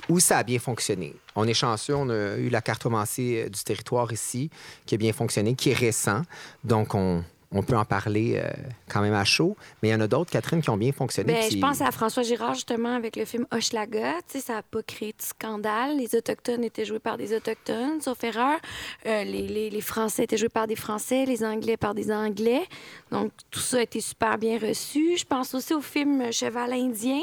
[0.10, 1.16] où ça a bien fonctionné.
[1.36, 4.50] On est chanceux, on a eu la cartomancée euh, du territoire ici
[4.86, 6.22] qui a bien fonctionné, qui est récent.
[6.64, 8.48] Donc, on, on peut en parler euh,
[8.88, 9.58] quand même à chaud.
[9.82, 11.34] Mais il y en a d'autres, Catherine, qui ont bien fonctionné.
[11.34, 14.14] Ben, puis- je pense à François Girard, justement, avec le film Hochelaga.
[14.28, 15.98] Tu sais, ça n'a pas créé de scandale.
[15.98, 18.60] Les Autochtones étaient joués par des Autochtones, sauf erreur.
[19.06, 22.62] Euh, les, les- les Français étaient joués par des Français, les Anglais par des Anglais.
[23.12, 25.18] Donc, tout ça a été super bien reçu.
[25.18, 27.22] Je pense aussi au film Cheval indien,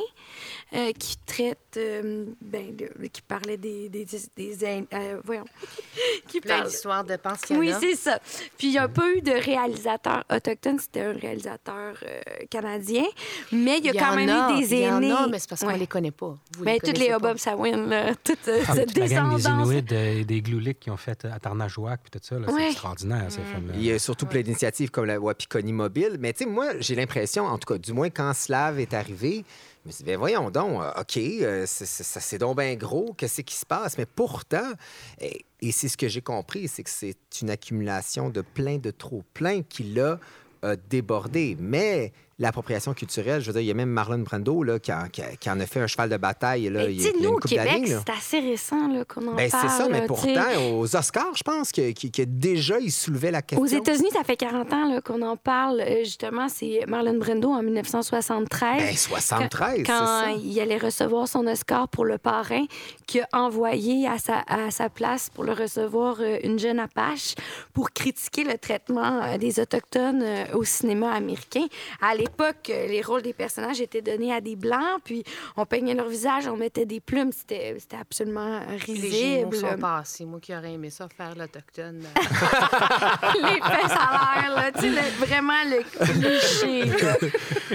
[0.74, 3.88] euh, qui traite, euh, ben, de- qui parlait des...
[3.88, 4.04] des,
[4.36, 4.56] des,
[4.92, 5.44] euh, voyons.
[6.28, 7.60] qui Plein parle- d'histoires de pensionnat.
[7.60, 8.18] oui, c'est ça.
[8.58, 13.04] Puis il n'y a pas eu de réalisateur autochtone, c'était un réalisateur euh, canadien.
[13.52, 15.10] Mais il y a Il y quand en même a, eu des aînés.
[15.12, 15.78] a, mais c'est parce qu'on Ouais.
[15.78, 16.36] les connaît pas.
[16.56, 17.12] Vous Ben, toutes les.
[17.12, 19.44] Hobab Sawin, là, toute euh, Ah, cette toute la gang des.
[19.48, 22.66] Inuits et des Glouliks qui ont fait à Tarnajoak puis tout ça, là, c'est Ouais.
[22.70, 23.44] extraordinaire, ces Mm.
[23.44, 23.74] films-là.
[23.76, 26.16] Il y a surtout plein d'initiatives comme la Wapikoni Mobile.
[26.18, 29.44] Mais tu sais, moi, j'ai l'impression, en tout cas, du moins quand Slav est arrivé,
[29.86, 33.66] me ben voyons donc, euh, OK, euh, ça c'est donc bien gros, qu'est-ce qui se
[33.66, 33.96] passe?
[33.98, 34.72] Mais pourtant,
[35.20, 38.90] et, et c'est ce que j'ai compris, c'est que c'est une accumulation de plein de
[38.90, 40.18] trop plein qui l'a
[40.64, 41.56] euh, débordé.
[41.60, 45.04] Mais l'appropriation culturelle, je veux dire, il y a même Marlon Brando là, qui, en,
[45.08, 47.38] qui en a fait un cheval de bataille là, Mais il y a, nous, au
[47.38, 49.68] Québec, c'est assez récent là, qu'on en Ben, parle.
[49.70, 50.44] c'est ça, mais pourtant,
[50.74, 53.62] aux Oscars, je pense que, que- que déjà, il soulevait la question.
[53.62, 55.80] Aux États-Unis, ça fait 40 ans qu'on en parle.
[55.80, 58.78] Euh, Justement, c'est Marlon Brando en 1973.
[58.82, 60.26] Ben, 73, c'est quand ça.
[60.42, 62.64] il allait recevoir son Oscar pour le parrain,
[63.06, 67.34] qui a envoyé à sa, à sa place pour le recevoir euh, une jeune Apache
[67.72, 70.22] pour critiquer le traitement euh, des Autochtones
[70.52, 71.64] au cinéma américain.
[72.02, 75.24] À l'époque, euh, les rôles des personnages étaient donnés à des Blancs, puis
[75.56, 77.32] on peignait leur visage, on mettait des plumes.
[77.32, 79.56] C'était c'était absolument Puis Les Gémeaux risible.
[79.72, 80.24] sont passés.
[80.24, 82.02] Moi qui aurais aimé ça, faire l'Autochtone.
[82.16, 86.84] les faits salaires, là, tu sais, le- vraiment le cliché.
[86.84, 87.16] là.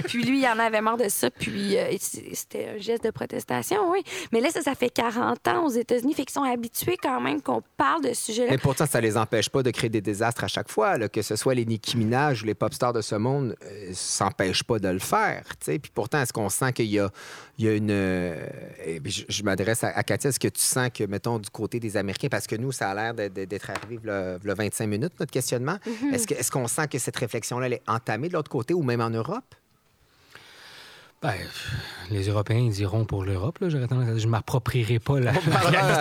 [0.06, 3.90] Puis lui, il en avait marre de ça, puis euh, c'était un geste de protestation,
[3.90, 4.02] oui.
[4.32, 7.40] Mais là, ça, ça fait 40 ans aux États-Unis, fait qu'ils sont habitués quand même
[7.42, 8.50] qu'on parle de ce sujet-là.
[8.50, 10.98] Mais pourtant, ça les empêche pas de créer des désastres à chaque fois.
[10.98, 13.90] là, que ce soit les Nicki Minaj ou les pop stars de ce monde, euh,
[13.92, 15.44] s'empêchent pas de le faire.
[15.60, 15.78] tu sais.
[15.78, 17.10] Puis pourtant, est-ce qu'on sent qu'il y a,
[17.58, 17.90] il y a une...
[17.90, 18.46] euh,
[18.84, 20.30] et puis je je m'adresse à, à Katia.
[20.30, 22.94] Est-ce que tu sens que, mettons, du côté des Américains, parce que nous, ça a
[22.94, 25.78] l'air d'être- arrivé le 25 minutes, notre questionnement,
[26.12, 28.82] est-ce que- est-ce qu'on sent que cette réflexion-là, elle est entamée de l'autre côté ou
[28.82, 29.54] même en Europe?
[31.22, 31.34] Ben,
[32.10, 35.32] les Européens diront pour l'Europe, là, j'aurais tendance à dire, je ne m'approprierai pas la,
[35.32, 35.58] la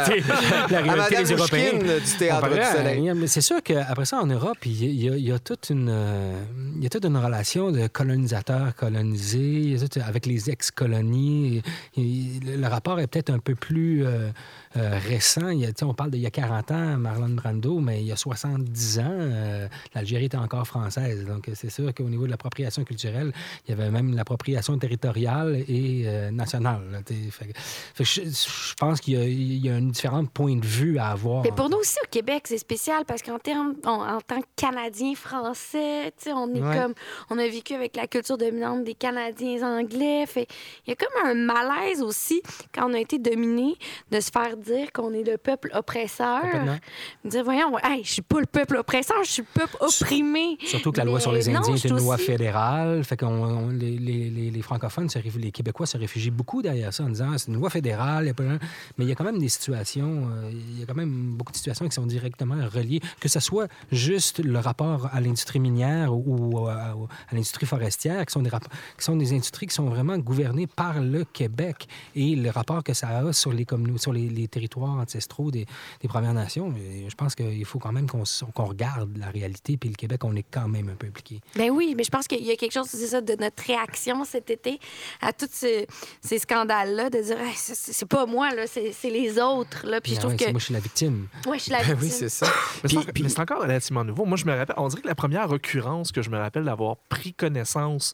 [0.10, 0.24] réalité,
[0.72, 1.72] la réalité des Européens.
[1.78, 3.12] Du Théâtre du Soleil.
[3.16, 6.34] mais c'est sûr qu'après ça, en Europe, il y, a- il y toute une, euh,
[6.76, 10.50] il y a toute une relation de colonisateur colonisé, il y a tout- avec les
[10.50, 11.62] ex-colonies.
[11.96, 14.32] Le rapport est peut-être un peu plus euh,
[14.78, 15.50] euh, récent.
[15.50, 18.12] Il y a- on parle d'il y a 40 ans, Marlon Brando, mais il y
[18.12, 21.26] a 70 ans, euh, l'Algérie était encore française.
[21.26, 23.32] Donc, c'est sûr qu'au niveau de l'appropriation culturelle,
[23.68, 27.04] il y avait même l'appropriation territoriale et euh, nationale.
[27.32, 27.54] Fait
[27.94, 30.98] fait je, je pense qu'il y a, il y a un différent point de vue
[30.98, 31.44] à avoir.
[31.44, 35.16] Mais pour nous aussi, au Québec, c'est spécial parce qu'en termes, en, tant que Canadiens
[35.16, 36.78] français, on est Ouais.
[36.78, 36.94] comme,
[37.30, 40.26] on a vécu avec la culture dominante des Canadiens anglais.
[40.28, 40.48] Fait,
[40.86, 42.42] il y a comme un malaise aussi
[42.74, 43.76] quand on a été dominé
[44.12, 46.41] de se faire dire qu'on est le peuple oppresseur.
[46.41, 46.78] Complètement.
[47.26, 50.58] Dire, voyons, hey, je suis pas le peuple oppresseur, je suis le peuple opprimé.
[50.65, 53.04] Surtout que la loi sur les non, Indiens je est une loi fédérale.
[53.04, 57.04] Fait qu'on on- les, les- les- les francophones, les Québécois se réfugient beaucoup derrière ça
[57.04, 58.28] en disant c'est une loi fédérale.
[58.30, 60.95] a pas- Mais il y a quand même des situations, euh, il y a quand
[60.95, 65.19] même beaucoup de situations qui sont directement reliées, que ce soit juste le rapport à
[65.21, 66.95] l'industrie minière ou, ou à,
[67.32, 71.24] l'industrie forestière, qui sont, des qui sont des industries qui sont vraiment gouvernées par le
[71.26, 73.65] Québec et le rapport que ça a sur les,
[73.97, 75.66] sur les, les territoires ancestraux des,
[76.02, 76.74] des Premières Nations.
[76.78, 79.78] Et je pense qu'il faut quand même qu'on regarde la réalité.
[79.78, 81.42] Puis le Québec, on est quand même un peu impliqué.
[81.56, 84.50] Ben oui, mais je pense qu'il y a quelque chose, ça, de notre réaction cet
[84.50, 84.80] été
[85.22, 85.88] à tous ces,
[86.22, 89.86] ces scandales-là, de dire, Hey, c'est- pas moi, c'est les autres.
[89.88, 90.02] Là.
[90.02, 90.44] Puis je Ah trouve ouais, que.
[90.46, 91.28] c'est- Moi, je suis la victime.
[91.48, 92.10] Ouais, je suis la Ben oui, victime.
[92.12, 92.48] c'est ça.
[92.84, 94.26] Mais c'est- puis- encore relativement nouveau.
[94.26, 96.98] Moi, je me rappelle, on dirait que la première occurrence que je me rappelle d'avoir
[97.10, 98.14] pris connaissance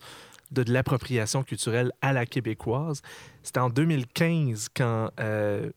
[0.52, 3.02] de, de l'appropriation culturelle à la québécoise,
[3.44, 5.70] c'était en 2015 quand euh.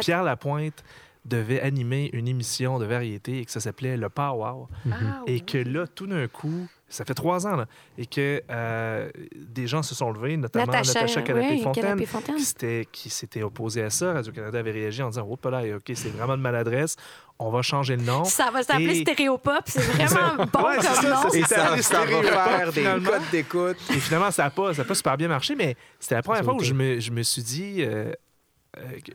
[0.00, 0.84] Pierre Lapointe
[1.24, 4.96] devait animer une émission de variété et que ça s'appelait Le Pow Ah,
[5.26, 7.66] Et que là, tout d'un coup, ça fait trois ans, là,
[7.98, 12.88] et que euh, des gens se sont levés, notamment Natacha, Natacha, Canapé-Fontaine, oui, qui s'était
[12.90, 14.14] qui s'était opposé à ça.
[14.14, 16.96] Radio-Canada avait réagi en disant «Oh, là, OK, c'est vraiment de maladresse.
[17.38, 20.86] On va changer le nom.» Ça va s'appeler Et- Stéréopop, c'est vraiment bon Ouais, c'est
[20.86, 21.30] comme ça, nom.
[21.30, 23.10] ça, Et ça, va faire des finalement.
[23.10, 23.76] codes d'écoute.
[23.90, 26.38] Et finalement, ça n'a pas, ça a pas super bien marché, mais c'était la première
[26.38, 28.12] Ça fois où je me, je me suis dit, euh,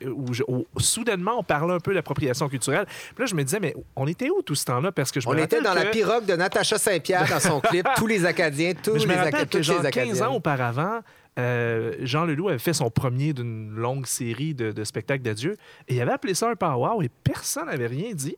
[0.06, 2.86] où, je- où soudainement on parlait un peu d'appropriation culturelle.
[2.88, 4.92] Puis là, je me disais, mais on était où tout ce temps-là?
[4.92, 7.60] Parce que je me On était rappelle dans la pirogue de Natacha Saint-Pierre dans son
[7.60, 9.92] clip, tous les Acadiens, tous Mais je me les rappelle Acadiens, que toutes genre les
[9.92, 11.00] 15 ans auparavant,
[11.40, 15.96] euh, Jean Leloup avait fait son premier d'une longue série de, de spectacles d'adieu et
[15.96, 18.36] il avait appelé ça un powwow et personne n'avait rien dit.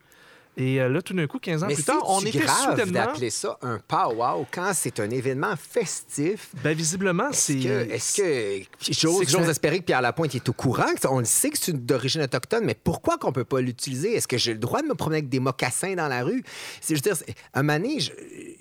[0.57, 2.93] Et euh, là, tout d'un coup, 15 ans Mais plus tard, on était grave soudainement...
[3.07, 6.49] d'appeler ça un powwow quand c'est un événement festif.
[6.63, 7.55] Ben, visiblement, c'est...
[7.55, 11.01] que, est-ce que j'ose que j'ose ça- espérer que Pierre Lapointe est au courant, que
[11.01, 14.13] ça- on le sait que c'est d'origine autochtone, mais pourquoi qu'on peut pas l'utiliser?
[14.15, 16.41] Est-ce que j'ai le droit de me promener avec des mocassins dans la rue?
[16.79, 18.11] C'est je veux dire, un mané, je-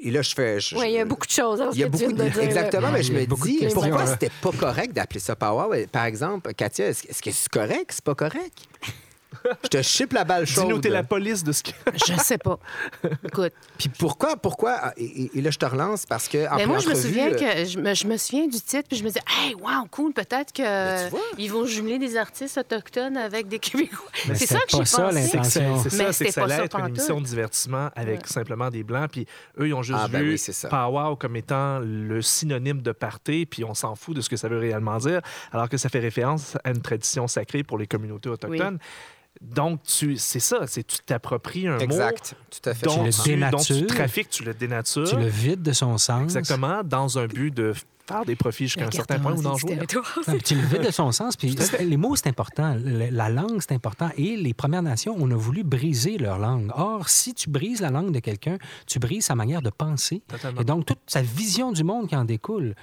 [0.00, 1.60] et là je fais, je- Oui, il y a beaucoup de choses.
[1.60, 2.24] hein, il y a que beaucoup de...
[2.24, 2.42] de dire, là.
[2.44, 4.06] Exactement, mais je me dis, pourquoi là.
[4.06, 5.72] c'était pas correct d'appeler ça powwow?
[5.92, 7.90] Par exemple, Katia, est-ce est-ce que c'est correct?
[7.90, 8.58] C'est pas correct?
[9.64, 10.64] Je te chipe la balle chaude.
[10.66, 11.70] Dis-nous, t'es la police de ce que...
[12.06, 12.58] Je sais pas.
[13.24, 16.78] Écoute, Puis pourquoi, pourquoi, ah, et, là je te relance parce que en mais moi,
[16.78, 19.08] je me souviens euh, que je me, je me souviens du titre, puis je me
[19.08, 23.58] disais, hey, wow, cool, peut-être que Ben, ils vont jumeler des artistes autochtones avec des
[23.58, 24.08] Québécois.
[24.34, 25.22] C'est ça que j'ai pensé.
[25.22, 28.26] C'est que c'est- ça, c'est que ça allait être une émission de divertissement avec Ouais.
[28.26, 29.10] simplement des Blancs.
[29.10, 29.26] Puis
[29.58, 30.68] eux, ils ont juste Ah, ben vu oui, ça.
[31.18, 34.58] comme étant le synonyme de party, puis on s'en fout de ce que ça veut
[34.58, 35.20] réellement dire,
[35.52, 38.78] alors que ça fait référence à une tradition sacrée pour les communautés autochtones.
[39.40, 42.86] Donc, tu, c'est ça, c'est tu t'appropries un Exact, tout à fait.
[42.86, 43.86] mot dont Tu le tu, dont tu dénatures.
[43.88, 45.08] trafiques, tu le dénatures.
[45.08, 46.22] Tu le vides de son sens.
[46.22, 47.72] Exactement, dans un but de
[48.06, 49.76] faire des profits jusqu'à un certain point ou d'en jouer.
[49.76, 51.36] Puis tu le vides de son sens.
[51.36, 52.74] Puis les mots, c'est important.
[52.74, 54.10] Le- La langue, c'est important.
[54.18, 56.70] Et les Premières Nations, on a voulu briser leur langue.
[56.74, 60.22] Or, si tu brises la langue de quelqu'un, tu brises sa manière de penser.
[60.28, 60.60] Totalement.
[60.60, 62.74] Et donc, toute sa vision du monde qui en découle.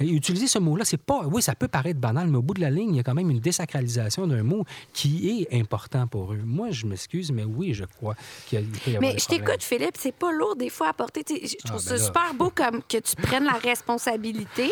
[0.00, 1.22] Et utiliser ce mot-là, c'est pas.
[1.26, 3.14] Oui, ça peut paraître banal, mais au bout de la ligne, il y a quand
[3.14, 6.40] même une désacralisation d'un mot qui est important pour eux.
[6.44, 8.14] Moi, je m'excuse, mais oui, je crois
[8.46, 10.92] qu'il peut y avoir Mais des je t'écoute, Philippe, c'est pas lourd des fois à
[10.92, 11.22] porter.
[11.28, 12.04] Je trouve Ah, ça ben là.
[12.04, 14.70] super beau comme que tu prennes la responsabilité,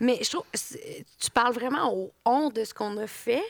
[0.00, 3.42] mais je trouve tu parles vraiment au on de ce qu'on a fait.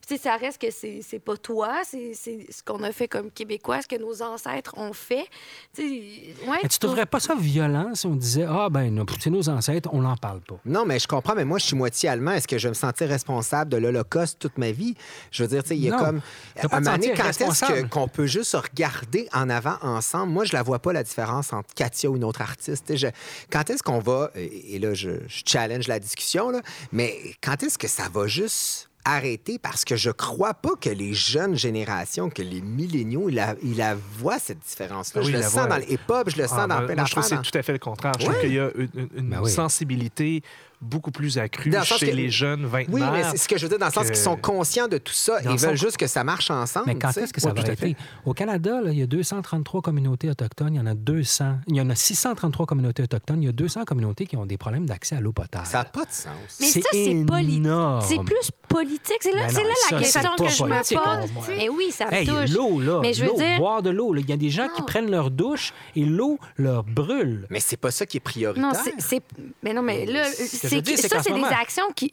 [0.00, 2.92] Puis, tu sais, ça reste que c'est c'est pas toi, c'est c'est ce qu'on a
[2.92, 5.26] fait comme Québécois, ce que nos ancêtres ont fait.
[5.74, 9.48] Tu ouais, Mais trouverais pas ça violent si on disait Ah, ben, non, c'est nos
[9.48, 10.58] ancêtres, on n'en parle pas.
[10.72, 12.32] Non, mais je comprends, mais moi, je suis moitié allemand.
[12.32, 14.94] Est-ce que je vais me sentir responsable de l'Holocauste toute ma vie?
[15.30, 16.20] Je veux dire, tu sais, il y a Non, comme.
[16.56, 20.32] À un sentir quand est-ce qu'on peut juste regarder en avant ensemble?
[20.32, 22.96] Moi, je la vois pas, la différence entre Katia ou une autre artiste.
[22.96, 23.06] Je-
[23.50, 24.30] Quand est-ce qu'on va.
[24.34, 26.60] Et et là, je, je challenge la discussion, là,
[26.92, 29.58] mais quand est-ce que ça va juste arrêter?
[29.58, 33.76] Parce que je crois pas que les jeunes générations, que les milléniaux, ils la, ils
[33.76, 35.20] la voient, cette différence-là.
[35.22, 35.66] Ah oui, je le sens voient.
[35.66, 37.58] dans le hip-hop, je le sens Ah, dans plein moi, je trouve que c'est tout
[37.58, 38.12] à fait le contraire.
[38.18, 38.40] Je trouve Ouais.
[38.42, 39.50] qu'il y a une, une- une Ben oui.
[39.50, 40.42] sensibilité
[40.82, 43.12] beaucoup plus accrue Dans le sens chez que- les jeunes Oui, vingtenaires.
[43.12, 45.12] mais c'est ce que je veux dire, dans le sens qu'ils sont conscients de tout
[45.12, 46.86] ça et veulent juste que ça marche ensemble.
[46.88, 47.96] Mais quand est-ce que ça Ouais, va arrêter?
[48.26, 51.56] Au Canada, là, il y a 233 communautés autochtones, il y en a 200.
[51.68, 54.58] Il y en a 633 communautés autochtones, il y a 200 communautés qui ont des
[54.58, 55.66] problèmes d'accès à l'eau potable.
[55.66, 56.32] Ça n'a pas de sens.
[56.60, 57.66] Mais ça, c'est politique.
[58.02, 59.16] C'est plus politique.
[59.20, 61.32] C'est là, Ben c'est non, là ça, la question que je me pose.
[61.32, 61.44] pour moi.
[61.56, 62.50] Mais oui, ça me Hey, touche.
[62.50, 64.12] l'eau, là, Mais je veux dire- boire de l'eau.
[64.12, 64.20] là.
[64.22, 67.46] Il y a des gens qui prennent leur douche et l'eau leur brûle.
[67.50, 68.62] Mais c'est pas ça qui est prioritaire.
[68.64, 69.22] Non, c'est-.
[69.62, 70.24] Mais non, mais là,
[70.72, 72.12] je c'est ça, c'est ce des actions qui.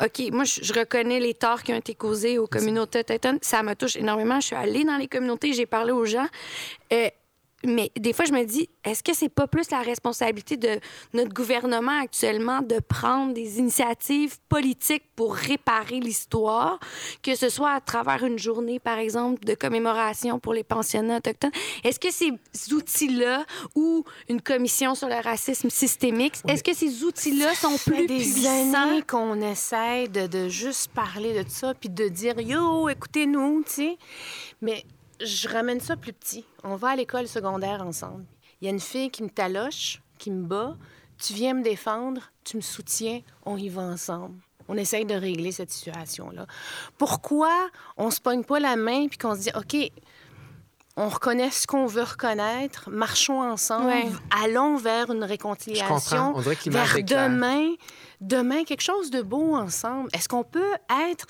[0.00, 3.38] OK, moi, je, je reconnais les torts qui ont été causés aux communautés autochtones.
[3.42, 4.40] Ça me touche énormément.
[4.40, 6.26] Je suis allée dans les communautés, j'ai parlé aux gens.
[6.92, 7.08] Euh,
[7.64, 10.78] mais des fois, je me dis, est-ce que c'est pas plus la responsabilité de
[11.12, 16.78] notre gouvernement actuellement de prendre des initiatives politiques pour réparer l'histoire,
[17.22, 21.50] que ce soit à travers une journée, par exemple, de commémoration pour les pensionnats autochtones?
[21.82, 22.32] Est-ce que ces
[22.72, 23.44] outils-là
[23.74, 29.00] ou une commission sur le racisme systémique, est-ce que ces outils-là sont plus des puissants?
[29.08, 33.98] qu'on essaie de, de juste parler de ça, puis de dire yo, écoutez-nous, tu sais.
[34.60, 34.84] Mais
[35.20, 36.44] je ramène ça plus petit.
[36.64, 38.24] On va à l'école secondaire ensemble.
[38.60, 40.76] Il y a une fille qui me taloche, qui me bat.
[41.20, 44.36] Tu viens me défendre, tu me soutiens, on y va ensemble.
[44.68, 46.46] On essaye de régler cette situation-là.
[46.98, 47.52] Pourquoi
[47.96, 49.76] on se pogne pas la main puis qu'on se dit OK,
[50.96, 54.08] on reconnaît ce qu'on veut reconnaître, marchons ensemble, Ouais.
[54.44, 56.32] allons vers une Je réconciliation, comprends.
[56.36, 57.74] On dirait que l'image vers demain,
[58.20, 60.08] demain quelque chose de beau ensemble.
[60.12, 60.74] Est-ce qu'on peut
[61.10, 61.26] être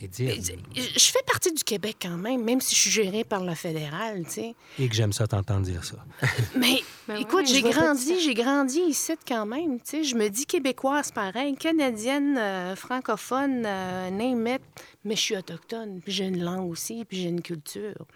[0.00, 0.34] Et dire
[0.74, 4.24] je fais partie du Québec quand même, même si je suis gérée par le fédéral,
[4.24, 4.54] tu sais.
[4.78, 5.96] et que j'aime ça t'entendre dire ça.
[6.56, 10.04] Mais Ben écoute, j'ai grandi, j'ai grandi ici quand même, tu sais.
[10.04, 14.62] Je me dis québécoise pareil, canadienne, euh, francophone, euh, name it,
[15.04, 18.06] mais je suis autochtone, puis j'ai une langue aussi, puis j'ai une culture.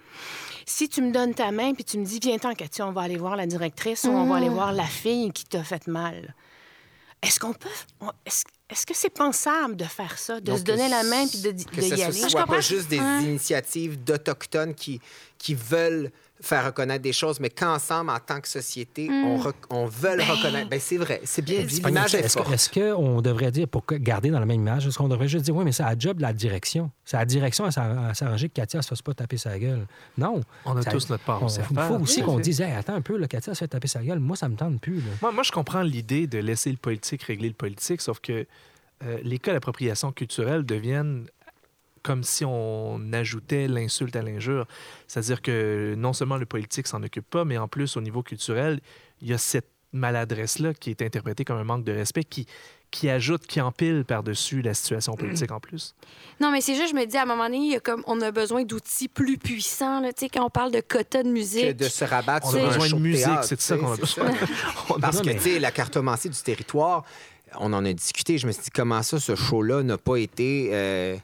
[0.67, 3.17] Si tu me donnes ta main, puis tu me dis, viens-t'en, Cathy, on va aller
[3.17, 6.35] voir la directrice ou on va aller voir la fille qui t'a fait mal.
[7.23, 7.69] Est-ce qu'on peut...
[8.25, 11.41] est-ce- est-ce que c'est pensable de faire ça, de Donc, se donner la main puis
[11.41, 12.29] de, que de ce y soit, aller?
[12.29, 15.01] soit pas juste des initiatives d'Autochtones qui,
[15.39, 19.86] qui veulent faire reconnaître des choses, mais qu'ensemble, en tant que société, on, rec- on
[19.86, 20.68] veut Ben, reconnaître.
[20.70, 21.80] Ben, c'est vrai, c'est bien dit.
[21.80, 22.55] L'image est Est-ce que- forte.
[22.55, 25.57] est-ce qu'on devrait dire, pour garder dans la même image, est-ce qu'on devrait juste dire,
[25.57, 26.91] oui, mais c'est la job de la direction.
[27.05, 29.59] C'est la direction à s'ar- à s'arranger que Katia ne se fasse pas taper sa
[29.59, 29.86] gueule.
[30.16, 30.41] Non.
[30.64, 31.86] On a Ça- tous notre part à Il faire.
[31.89, 34.03] faut aussi à qu'on dise, Hey, attends un peu, là, Katia se fait taper sa
[34.03, 34.18] gueule.
[34.20, 34.97] Moi, ça me tente plus.
[34.99, 35.11] là.
[35.22, 38.47] Moi, moi, je comprends l'idée de laisser le politique régler le politique, sauf que
[39.05, 41.26] euh, les cas d'appropriation culturelle deviennent
[42.03, 44.66] comme si on ajoutait l'insulte à l'injure.
[45.07, 48.80] C'est-à-dire que non seulement le politique s'en occupe pas, mais en plus, au niveau culturel,
[49.20, 52.46] il y a cette maladresse-là qui est interprétée comme un manque de respect qui,
[52.90, 55.94] qui ajoute, qui empile par-dessus la situation politique en plus.
[56.40, 58.03] Non, mais c'est juste, je me dis, à un moment donné, il y a comme,
[58.07, 60.01] on a besoin d'outils plus puissants.
[60.01, 61.76] Là, Tu sais, quand on parle de quotas de Que musique.
[61.76, 63.96] de se rabattre On sur a un besoin show de musique, c'est ça qu'on a
[63.96, 64.30] besoin.
[65.01, 67.03] Parce que, tu sais, la cartomancie du territoire,
[67.59, 68.36] on en a discuté.
[68.36, 71.16] Je me suis dit, comment ça, ce show-là n'a pas été euh,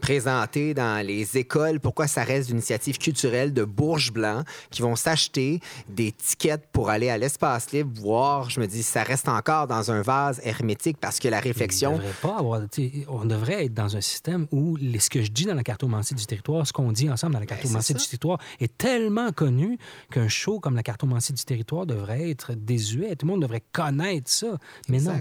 [0.00, 1.80] présenté dans les écoles?
[1.80, 6.90] Pourquoi ça reste une initiative culturelle de bourges blancs qui vont s'acheter des tickets pour
[6.90, 8.50] aller à l'espace libre voir?
[8.50, 11.92] Je me dis, ça reste encore dans un vase hermétique parce que la On réflexion...
[11.96, 12.60] devrait pas avoir,
[13.08, 16.14] on devrait être dans un système où les- ce que je dis dans la cartomancie
[16.14, 19.78] du territoire, ce qu'on dit ensemble dans la cartomancie Ben, du territoire est tellement connu
[20.10, 23.16] qu'un show comme la cartomancie du territoire devrait être désuet.
[23.16, 24.58] Tout le monde devrait connaître ça.
[24.88, 25.12] Mais non.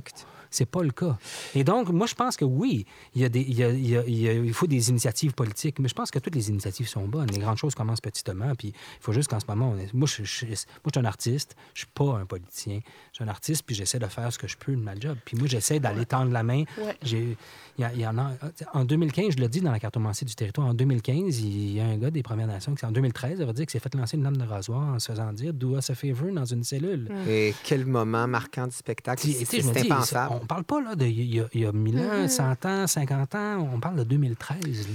[0.51, 1.17] C'est pas le cas.
[1.55, 2.85] Et donc, moi, je pense que oui,
[3.15, 4.67] il, y a des, il, y a- il y a- il y a- il faut
[4.67, 7.27] des initiatives politiques, mais je pense que toutes les initiatives sont bonnes.
[7.31, 10.07] Les grandes choses commencent petitement, puis il faut juste qu'en ce moment, on est- moi,
[10.07, 12.79] je, je- moi, je suis un artiste, je suis pas un politicien.
[13.11, 15.17] Je suis un artiste, puis j'essaie de faire ce que je peux de ma job.
[15.25, 16.63] Puis moi, j'essaie d'aller tendre la main.
[16.77, 16.95] Ouais.
[17.01, 17.37] J'ai-
[17.79, 18.31] Il y, a- il y en a,
[18.73, 21.85] en 2015, je le dis dans la cartomancie du territoire, en 2015, il y a
[21.85, 24.17] un gars des Premières Nations qui, en 2013, ça veut dire qu'il s'est fait lancer
[24.17, 27.07] une lame de rasoir en se faisant dire «Do us a favor» dans une cellule.
[27.27, 29.21] Et quel moment marquant du spectacle.
[29.45, 30.36] C'est impensable.
[30.41, 33.69] On parle pas là de il y, y a 1000 ans, 100 ans, 50 ans,
[33.73, 34.57] on parle de 2013.
[34.63, 34.93] là.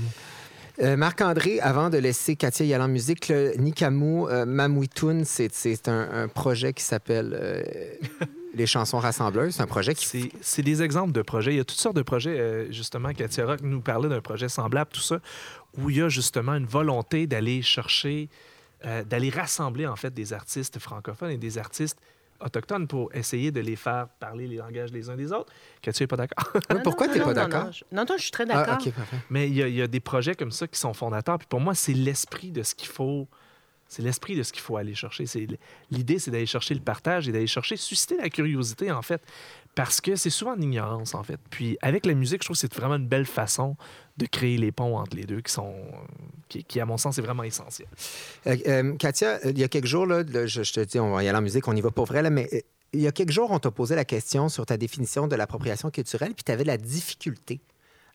[0.80, 5.88] Euh, Marc-André, avant de laisser Katia y aller en musique, le Nikamu euh, Mamouitoun, c'est
[5.88, 7.62] un, un projet qui s'appelle euh,
[8.54, 9.54] Les chansons rassembleuses.
[9.54, 10.30] C'est un projet qui...
[10.42, 11.54] C'est des exemples de projets.
[11.54, 12.38] Il y a toutes sortes de projets.
[12.38, 15.20] euh, justement, Katia Rock nous parlait d'un projet semblable, tout ça,
[15.78, 18.28] où il y a justement une volonté d'aller chercher,
[18.84, 21.98] euh, d'aller rassembler en fait des artistes francophones et des artistes
[22.44, 25.52] autochtones pour essayer de les faire parler les langages les uns des autres.
[25.80, 26.52] Katia n'est pas d'accord.
[26.70, 27.64] Oui, pourquoi tu non, pas d'accord?
[27.64, 28.78] Non, non, non, je suis très Ah, d'accord.
[29.30, 31.38] Mais il y, y a des projets comme ça qui sont fondateurs.
[31.38, 33.28] Puis pour moi, c'est l'esprit de ce qu'il faut.
[33.92, 35.26] C'est l'esprit de ce qu'il faut aller chercher.
[35.90, 39.20] L'idée, c'est d'aller chercher le partage et d'aller chercher susciter la curiosité en fait,
[39.74, 41.38] parce que c'est souvent en ignorance en fait.
[41.50, 43.76] Puis avec la musique, je trouve que c'est vraiment une belle façon
[44.16, 45.74] de créer les ponts entre les deux, qui sont,
[46.48, 47.86] qui, à mon sens, est vraiment essentiel.
[48.46, 51.22] Euh, euh, Katia, euh, il y a quelques jours, là, je, te dis, on va
[51.22, 52.64] y aller en musique, on y va pour vrai, mais
[52.94, 55.90] il y a quelques jours, on t'a posé la question sur ta définition de l'appropriation
[55.90, 57.60] culturelle, puis tu avais la difficulté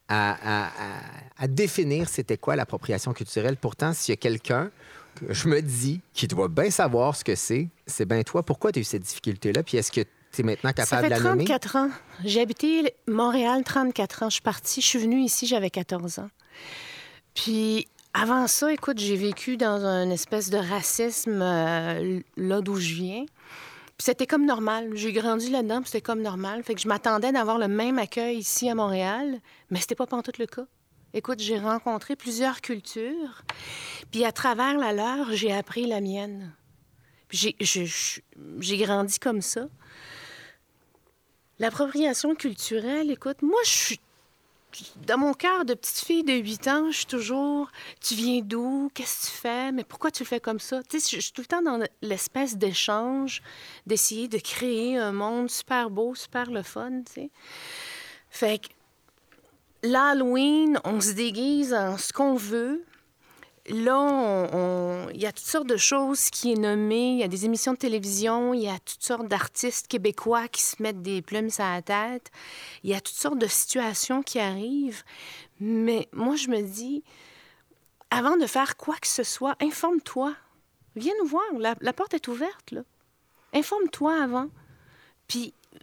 [0.09, 3.57] à, définir c'était quoi l'appropriation culturelle.
[3.57, 4.71] Pourtant, s'il y a quelqu'un que
[5.30, 8.43] je me dis qui doit bien savoir ce que c'est, c'est bien toi.
[8.43, 9.63] Pourquoi tu as eu cette difficulté-là?
[9.63, 10.01] Puis est-ce que
[10.32, 11.45] tu es maintenant Ça capable fait de la nommer?
[11.45, 11.89] 34 ans.
[12.24, 14.30] J'ai habité Montréal 34 ans.
[14.30, 16.30] Je suis partie, je suis venue ici, j'avais 14 ans.
[17.34, 22.93] Puis avant ça, écoute, j'ai vécu dans une espèce de racisme euh, là d'où je
[22.93, 23.26] viens.
[23.97, 24.91] Puis c'était comme normal.
[24.93, 26.63] J'ai grandi là-dedans, puis c'était comme normal.
[26.63, 29.39] Fait que je m'attendais d'avoir le même accueil ici à Montréal,
[29.72, 30.65] mais c'était pas tout le cas.
[31.14, 33.43] Écoute, j'ai rencontré plusieurs cultures,
[34.12, 36.53] puis à travers la leur, j'ai appris la mienne.
[37.30, 37.55] J'ai-
[38.78, 39.68] grandi comme ça.
[41.60, 43.99] L'appropriation culturelle, écoute, moi, je suis.
[45.08, 47.72] Dans mon cœur de petite fille de 8 ans, je suis toujours.
[47.99, 48.91] Tu viens d'où?
[48.93, 49.72] Qu'est-ce que tu fais?
[49.72, 50.84] Mais pourquoi tu le fais comme ça?
[50.84, 53.41] Tu sais, je suis tout le temps dans l'espèce d'échange,
[53.88, 57.30] d'essayer de créer un monde super beau, super le fun, tu sais.
[58.30, 58.68] Fait que
[59.84, 62.84] l'Halloween, on se déguise en ce qu'on veut.
[63.69, 64.47] Là,
[65.13, 67.11] il y a toutes sortes de choses qui est nommées.
[67.11, 70.61] Il y a des émissions de télévision, il y a toutes sortes d'artistes québécois qui
[70.61, 72.32] se mettent des plumes sur la tête.
[72.84, 75.03] Il y a toutes sortes de situations qui arrivent.
[75.59, 77.03] Mais moi, je me dis,
[78.09, 80.34] avant de faire quoi que ce soit, informe-toi.
[80.95, 81.43] Viens nous voir.
[81.59, 82.82] La, la porte est ouverte, là.
[83.53, 84.49] Informe-toi avant.
[85.28, 85.78] Puis, euh,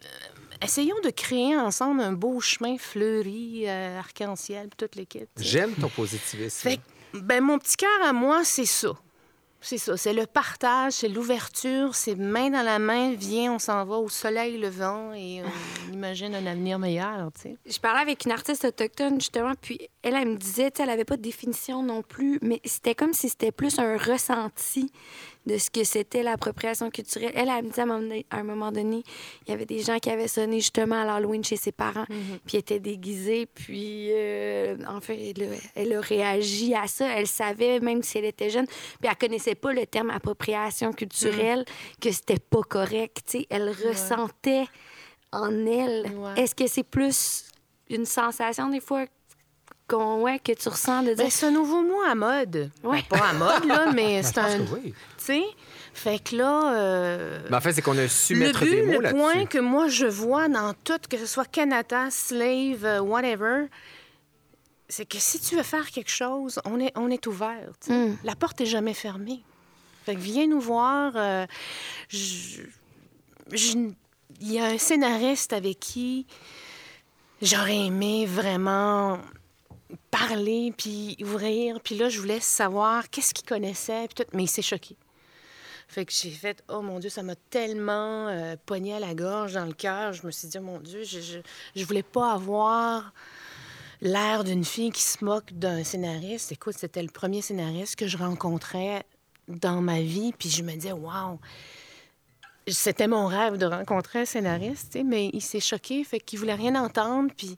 [0.61, 5.29] essayons de créer ensemble un beau chemin fleuri, euh, arc-en-ciel, toute l'équipe.
[5.37, 6.69] J'aime ton positivisme.
[6.69, 6.79] Fait
[7.13, 8.93] ben, mon petit cœur à moi, c'est ça.
[9.61, 9.97] C'est ça.
[9.97, 14.09] C'est le partage, c'est l'ouverture, c'est main dans la main, viens, on s'en va au
[14.09, 17.57] soleil levant et on imagine un avenir meilleur, tu sais.
[17.65, 21.17] Je parlais avec une artiste autochtone, justement, puis elle, elle me disait, elle avait pas
[21.17, 24.91] de définition non plus, mais c'était comme si c'était plus un ressenti.
[25.45, 27.31] De ce que c'était l'appropriation culturelle.
[27.35, 27.79] Elle, elle me dit
[28.29, 29.03] à un moment donné-
[29.45, 32.05] il y avait des gens qui avaient sonné justement à l'Halloween chez ses parents,
[32.45, 37.07] puis étaient déguisés, puis euh, en fait, elle, a- elle a réagi à ça.
[37.17, 41.63] Elle savait, même si elle était jeune, puis elle connaissait pas le terme appropriation culturelle,
[42.01, 43.17] que c'était pas correct.
[43.25, 43.47] tu sais.
[43.49, 44.65] Elle ressentait
[45.31, 46.11] en elle.
[46.15, 46.41] Ouais.
[46.41, 47.45] Est-ce que c'est plus
[47.89, 49.05] une sensation des fois
[49.87, 52.71] qu'on, ouais, que tu ressens de dire Ben, c'est un nouveau mot à mode.
[52.83, 53.03] Ouais.
[53.09, 54.59] Ben, pas à mode, là, mais Ben, c'est un.
[54.73, 54.93] oui.
[55.17, 55.43] Tu sais?
[55.93, 56.73] Fait que là.
[56.75, 59.45] euh, Ben, en fait, c'est qu'on a su le mettre but, des mots le point
[59.45, 63.65] que moi je vois dans tout, que ce soit Canada, Slave, euh, whatever,
[64.89, 67.69] c'est que si tu veux faire quelque chose, on est, on est ouvert.
[67.87, 68.13] Mm.
[68.23, 69.41] La porte est jamais fermée.
[70.05, 71.13] Fait que viens nous voir.
[71.15, 71.45] euh,
[72.09, 72.61] je-
[73.51, 73.77] je-
[74.41, 76.27] Il y a un scénariste avec qui
[77.41, 79.17] j'aurais aimé vraiment
[80.11, 81.79] parler puis ouvrir.
[81.81, 84.07] Puis là, je voulais savoir qu'est-ce qu'il connaissait.
[84.07, 84.95] Puis tout, mais il s'est choqué.
[85.87, 89.53] Fait que j'ai fait, oh mon Dieu, ça m'a tellement euh, pogné à la gorge,
[89.53, 90.13] dans le cœur.
[90.13, 91.39] Je me suis dit, oh mon Dieu, je, je,
[91.75, 93.13] je voulais pas avoir
[94.01, 96.51] l'air d'une fille qui se moque d'un scénariste.
[96.51, 99.03] Écoute, c'était le premier scénariste que je rencontrais
[99.47, 100.33] dans ma vie.
[100.37, 101.39] Puis je me disais, waouh,
[102.67, 106.75] c'était mon rêve de rencontrer un scénariste, mais il s'est choqué, fait qu'il voulait rien
[106.75, 107.31] entendre.
[107.37, 107.57] Puis...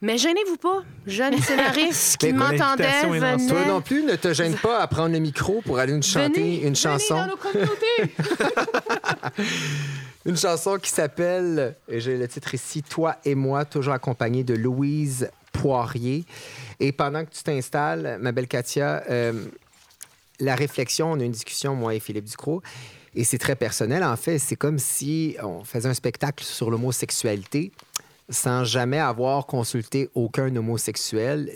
[0.00, 3.02] Mais gênez-vous pas, jeune scénariste qui m'entendait.
[3.48, 6.40] Toi non plus, ne te gêne pas à prendre le micro pour aller nous chanter
[6.40, 7.16] Venez, une venez chanson.
[7.16, 8.14] dans nos communautés.
[10.26, 14.52] Une chanson qui s'appelle, et j'ai le titre ici, Toi et moi, toujours accompagnée de
[14.52, 16.26] Louise Poirier.
[16.80, 19.46] Et pendant que tu t'installes, ma belle Katia, euh,
[20.38, 22.62] la réflexion, on a une discussion, moi et Philippe Ducrot,
[23.14, 24.04] et c'est très personnel.
[24.04, 27.72] En fait, c'est comme si on faisait un spectacle sur l'homosexualité
[28.28, 31.50] sans jamais avoir consulté aucun homosexuel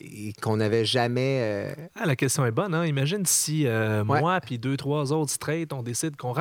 [0.00, 1.38] et qu'on n'avait jamais...
[1.42, 2.74] euh, Ah, la question est bonne.
[2.74, 2.86] Hein?
[2.86, 4.20] Imagine si euh, Ouais.
[4.20, 6.34] moi puis deux, trois autres straight, on décide qu'on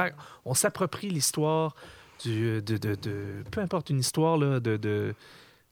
[0.45, 1.75] on s'approprie l'histoire
[2.23, 5.13] du, de, de, de- Peu importe une histoire là, de, de,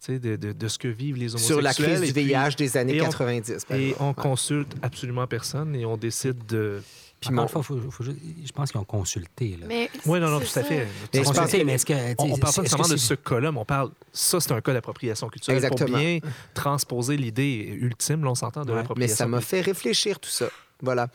[0.07, 1.55] de, de, de ce que vivent les homosexuels.
[1.55, 3.66] sur la crise du puis- VIH des années et on- 90.
[3.66, 4.14] par Et on Ouais.
[4.14, 6.82] consulte absolument personne et on décide de.
[7.26, 9.57] Puis Encore mon- une fois, faut- faut juste- je pense qu'ils ont consulté.
[9.59, 9.65] Là.
[9.67, 10.88] Mais Oui, non, non, tout à fait.
[11.13, 13.65] Mais Consulté, mais est-ce que, On, on parle pas nécessairement de ce cas-là, mais on
[13.65, 13.91] parle.
[14.11, 15.89] Ça, c'est un cas d'appropriation culturelle Exactement.
[15.89, 16.19] pour bien
[16.53, 18.74] transposer l'idée ultime, là, on s'entend, de Ouais.
[18.76, 19.15] Mais l'appropriation.
[19.15, 20.47] ça m'a fait réfléchir tout ça.
[20.82, 21.07] Voilà.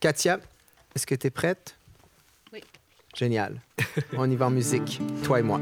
[0.00, 0.38] Katia,
[0.94, 1.76] est-ce que tu es prête?
[2.52, 2.60] Oui.
[3.14, 3.60] Génial.
[4.16, 5.60] On y va en musique, toi et moi.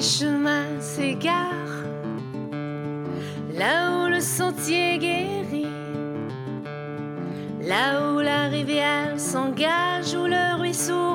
[0.00, 1.84] Les chemins s'égarent,
[3.54, 5.66] là où le sentier guérit,
[7.60, 11.09] là où la rivière s'engage, où le ruisseau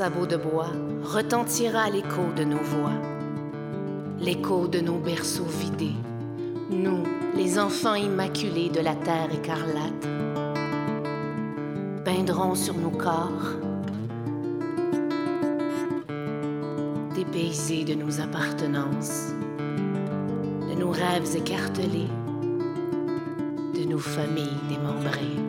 [0.00, 0.72] sabots de bois
[1.02, 2.96] retentira l'écho de nos voix,
[4.18, 5.98] l'écho de nos berceaux vidés,
[6.70, 7.02] nous,
[7.36, 10.08] les enfants immaculés de la terre écarlate,
[12.02, 13.58] peindrons sur nos corps
[17.14, 19.34] dépaysés de nos appartenances,
[20.70, 22.08] de nos rêves écartelés,
[23.74, 25.39] de nos familles démembrées.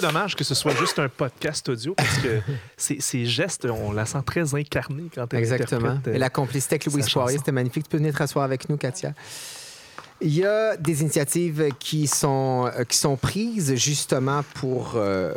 [0.00, 2.40] Presque dommage que ce soit juste un podcast audio parce que
[2.76, 5.98] ces, ces gestes, on la sent très incarnée quand elle Exactement.
[6.06, 7.84] euh, Et la complicité avec Louise sa Poirier, c'était magnifique.
[7.84, 9.12] Tu peux venir te rasseoir avec nous, Katia.
[10.20, 15.34] Il y a des initiatives qui sont, euh, qui sont prises justement pour, euh,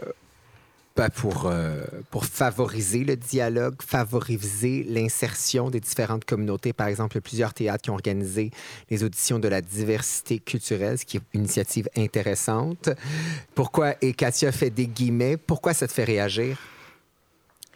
[1.08, 6.74] pour, euh, pour favoriser le dialogue, favoriser l'insertion des différentes communautés.
[6.74, 8.52] Par exemple, il plusieurs théâtres qui ont organisé
[8.89, 12.89] les auditions de la diversité culturelle, ce qui est une initiative intéressante.
[13.56, 16.58] Pourquoi, et Katia fait des guillemets, pourquoi ça te fait réagir?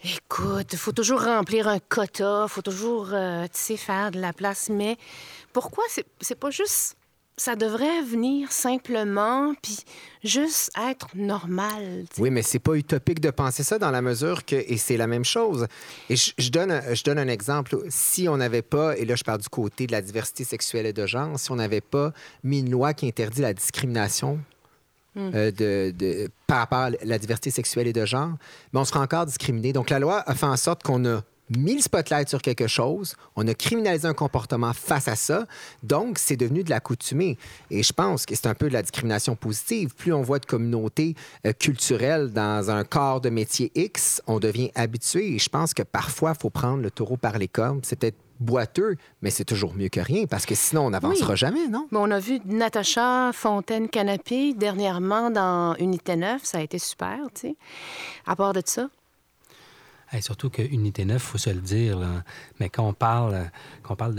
[0.04, 4.34] Écoute, il faut toujours remplir un quota, faut toujours, euh, tu sais, faire de la
[4.34, 4.70] place.
[4.70, 4.98] Mais
[5.54, 5.86] pourquoi?
[6.20, 6.98] C'est pas juste.
[7.36, 9.78] Ça devrait venir simplement, puis
[10.24, 12.06] juste être normal.
[12.20, 15.08] Oui, mais c'est pas utopique de penser ça dans la mesure que, et c'est la
[15.08, 15.66] même chose.
[16.10, 17.78] Et je, je donne, un- je donne un exemple.
[17.90, 20.94] Si on n'avait pas, et là je parle du côté de la diversité sexuelle et
[20.94, 22.14] de genre, si on n'avait pas
[22.44, 24.40] mis une loi qui interdit la discrimination
[25.18, 28.32] euh, de, de- par rapport à la diversité sexuelle et de genre,
[28.74, 29.74] mais on sera encore discriminé.
[29.74, 33.16] Donc la loi a fait en sorte qu'on a mis le spotlight sur quelque chose,
[33.36, 35.46] on a criminalisé un comportement face à ça,
[35.84, 37.38] donc c'est devenu de l'accoutumée.
[37.70, 39.94] Et je pense que c'est un peu de la discrimination positive.
[39.96, 41.16] Plus on voit de communautés
[41.46, 45.36] euh, culturelles dans un corps de métier X, on devient habitué.
[45.36, 47.82] Et je pense que parfois, il faut prendre le taureau par les cornes.
[47.84, 51.38] C'est peut-être boiteux, mais c'est toujours mieux que rien, parce que sinon, on n'avancera Oui.
[51.38, 51.88] jamais, non?
[51.92, 56.44] Mais on a vu Natacha Fontaine-Canapé dernièrement dans Unité 9.
[56.44, 57.56] Ça a été super, tu sais.
[58.26, 58.90] À part de ça,
[60.14, 61.98] Hey, surtout que Unité 9, il faut se le dire,
[62.60, 63.50] mais quand on parle,
[63.82, 64.16] quand on parle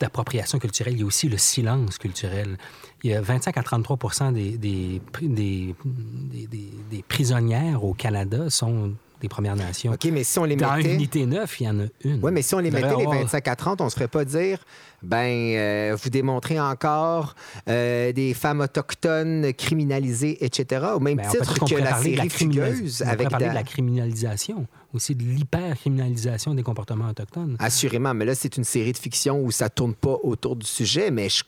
[0.00, 2.56] d'appropriation culturelle, il y a aussi le silence culturel.
[3.04, 3.98] Il y a 25 à 33
[4.32, 9.92] des, des, pri- des, des- des- des prisonnières au Canada sont des Premières Nations.
[9.92, 10.94] OK, mais si on les Dans mettait...
[10.94, 12.20] Unité 9, il y en a une.
[12.22, 14.08] Oui, mais si on les mettait, les avoir- 25 à 30, on ne se ferait
[14.08, 14.58] pas dire,
[15.02, 15.16] ben,
[15.56, 17.34] euh, vous démontrez encore
[17.68, 20.86] euh, des femmes autochtones criminalisées, etc.
[20.94, 23.62] Au même Ben, titre que la de série on pourrait avec parler Da- de la
[23.62, 27.56] criminalisation, aussi de l'hyper-criminalisation des comportements autochtones.
[27.58, 31.10] Assurément, mais là, c'est une série de fiction où ça tourne pas autour du sujet,
[31.10, 31.42] mais je...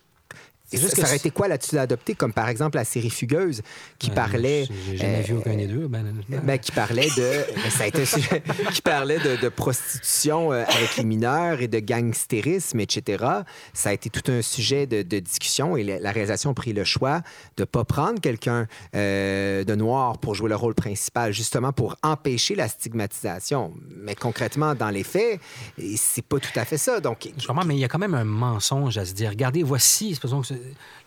[0.70, 3.62] C'est ça, aurait été quoi là-dessus adopté, comme par exemple la série Fugueuse,
[3.98, 4.66] qui Euh, parlait...
[4.90, 5.88] J'ai jamais vu euh, aucun des deux.
[5.88, 6.38] Ben, honnêtement.
[6.42, 7.54] Ben, qui parlait de.
[7.54, 8.04] ben, ça a été
[8.72, 13.24] qui parlait de, de prostitution euh, avec les mineurs et de gangstérisme, etc.
[13.72, 16.72] Ça a été tout un sujet de, de discussion et la, la réalisation a pris
[16.72, 17.20] le choix
[17.56, 21.96] de ne pas prendre quelqu'un euh, de noir pour jouer le rôle principal, justement pour
[22.02, 23.72] empêcher la stigmatisation.
[23.96, 25.40] Mais concrètement, dans les faits,
[25.78, 27.00] et c'est pas tout à fait ça.
[27.00, 29.30] Donc, Je comprends, mais il y a quand même un mensonge à se dire.
[29.30, 30.48] Regardez, voici, supposons que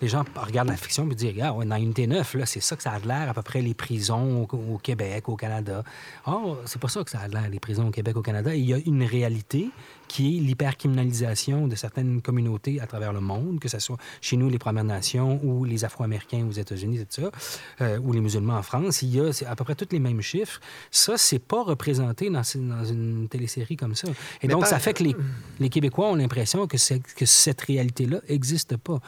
[0.01, 2.75] les gens regardent la fiction et disent, regarde, ouais, dans Unité 9, là, c'est ça
[2.75, 5.83] que ça a l'air à peu près les prisons au, au Québec, au Canada.
[6.25, 8.53] Or, c'est pas ça que ça a l'air les prisons au Québec, au Canada.
[8.55, 9.69] Il y a une réalité
[10.07, 14.49] qui est l'hypercriminalisation de certaines communautés à travers le monde, que ce soit chez nous,
[14.49, 17.31] les Premières Nations, ou les Afro-Américains aux États-Unis, tout ça,
[17.81, 19.01] euh, ou les musulmans en France.
[19.03, 20.59] Il y a à peu près tous les mêmes chiffres.
[20.89, 24.07] Ça, c'est pas représenté dans, dans une télésérie comme ça.
[24.41, 25.15] Et Mais donc, par- ça fait que les,
[25.59, 26.75] les Québécois ont l'impression que,
[27.15, 28.99] que cette réalité-là n'existe pas.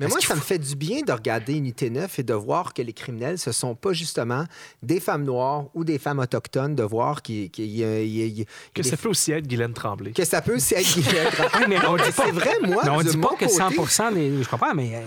[0.00, 2.82] Mais moi, ça me fait du bien de regarder Unité 9 et de voir que
[2.82, 4.44] les criminels, ce sont pas justement
[4.82, 8.26] des femmes noires ou des femmes autochtones, de voir qu'il y a- il y a-
[8.26, 10.12] il y a Que des- ça peut aussi être Guylaine Tremblay.
[10.12, 11.58] que ça peut aussi être Guylaine Tremblay.
[11.60, 13.48] Oui, mais on dit pas- C'est vrai, moi, Mais on dit pas que côté-
[13.88, 14.42] 100 des.
[14.42, 15.00] Je comprends, mais euh,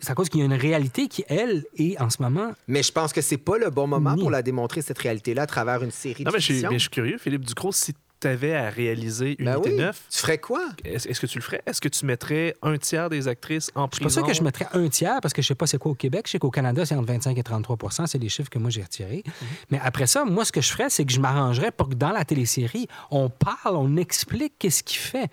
[0.00, 2.52] c'est à cause qu'il y a une réalité qui, elle, est en ce moment.
[2.68, 4.20] Mais je pense que c'est pas le bon moment Ni.
[4.20, 6.70] pour la démontrer, cette réalité-là, à travers une série Non, de mais je, suis, fiction.
[6.70, 7.94] mais je suis curieux, Philippe Ducrot, si
[8.24, 9.74] tu avais à réaliser une Ben oui.
[9.76, 10.62] 9, Tu ferais quoi?
[10.84, 11.60] est-ce que tu le ferais?
[11.66, 14.20] Est-ce que tu mettrais un tiers des actrices en Je suis pas prison?
[14.20, 16.22] sûr que je mettrais un tiers parce que je sais pas c'est quoi au Québec.
[16.26, 18.82] Je sais qu'au Canada, c'est entre 25 et 33% C'est les chiffres que moi j'ai
[18.82, 19.22] retirés.
[19.26, 19.32] Mhm.
[19.70, 22.10] Mais après ça, moi, ce que je ferais, c'est que je m'arrangerais pour que dans
[22.12, 25.30] la télésérie, on parle, on explique qu'est-ce qui fait.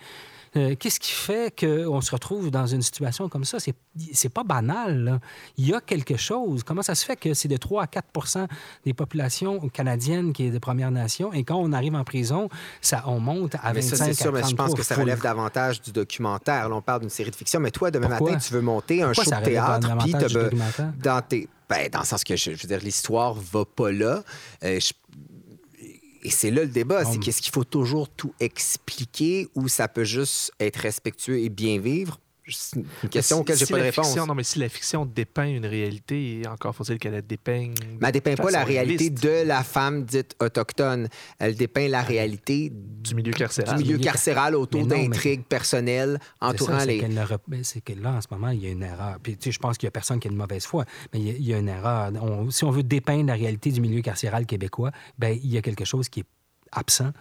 [0.57, 3.59] Euh, qu'est-ce qui fait qu'on se retrouve dans une situation comme ça?
[3.59, 3.73] C'est,
[4.13, 5.03] c'est pas banal.
[5.03, 5.19] là.
[5.57, 6.63] Il y a quelque chose.
[6.63, 8.47] Comment ça se fait que c'est de 3 à 4%
[8.83, 12.49] des populations canadiennes qui est de Première Nation et quand on arrive en prison,
[12.81, 14.83] ça, on monte à 25 Mais ça, c'est sûr, à mais je pense 33 que
[14.83, 16.67] ça relève davantage du documentaire.
[16.67, 17.59] Là, on parle d'une série de fiction.
[17.61, 18.31] Mais toi, demain Pourquoi?
[18.31, 20.13] matin, tu veux monter un show ça de théâtre, puis
[21.01, 21.47] dans tes...
[21.69, 24.21] Ben, dans le sens que, je, je veux dire, l'histoire va pas là.
[24.65, 24.91] Euh, je-
[26.23, 30.03] Et c'est là le débat, c'est qu'est-ce qu'il faut toujours tout expliquer ou ça peut
[30.03, 32.19] juste être respectueux et bien vivre?
[32.43, 34.07] Une question Si- auquel j'ai si pas de la réponse.
[34.07, 37.73] fiction- non, mais si la fiction dépeint une réalité, encore faut-il qu'elle la dépeigne.
[37.99, 41.07] Mais elle dépeint pas la réalité de la femme dite autochtone.
[41.37, 43.77] Elle dépeint la réalité du milieu du carcéral.
[43.77, 46.97] milieu milieu car- carcéral autour non, mais- d'intrigues personnelles C'est entourant ça, c'est les...
[46.99, 49.17] qu'elle ne rep- ben, C'est que là, en ce moment, il y a une erreur.
[49.21, 51.19] Puis, tu sais, je pense qu'il y a personne qui a une mauvaise foi, mais
[51.19, 52.11] il y a, il y a une erreur.
[52.21, 55.61] On- si on veut dépeindre la réalité du milieu carcéral québécois, ben il y a
[55.61, 56.25] quelque chose qui est
[56.71, 57.11] absent.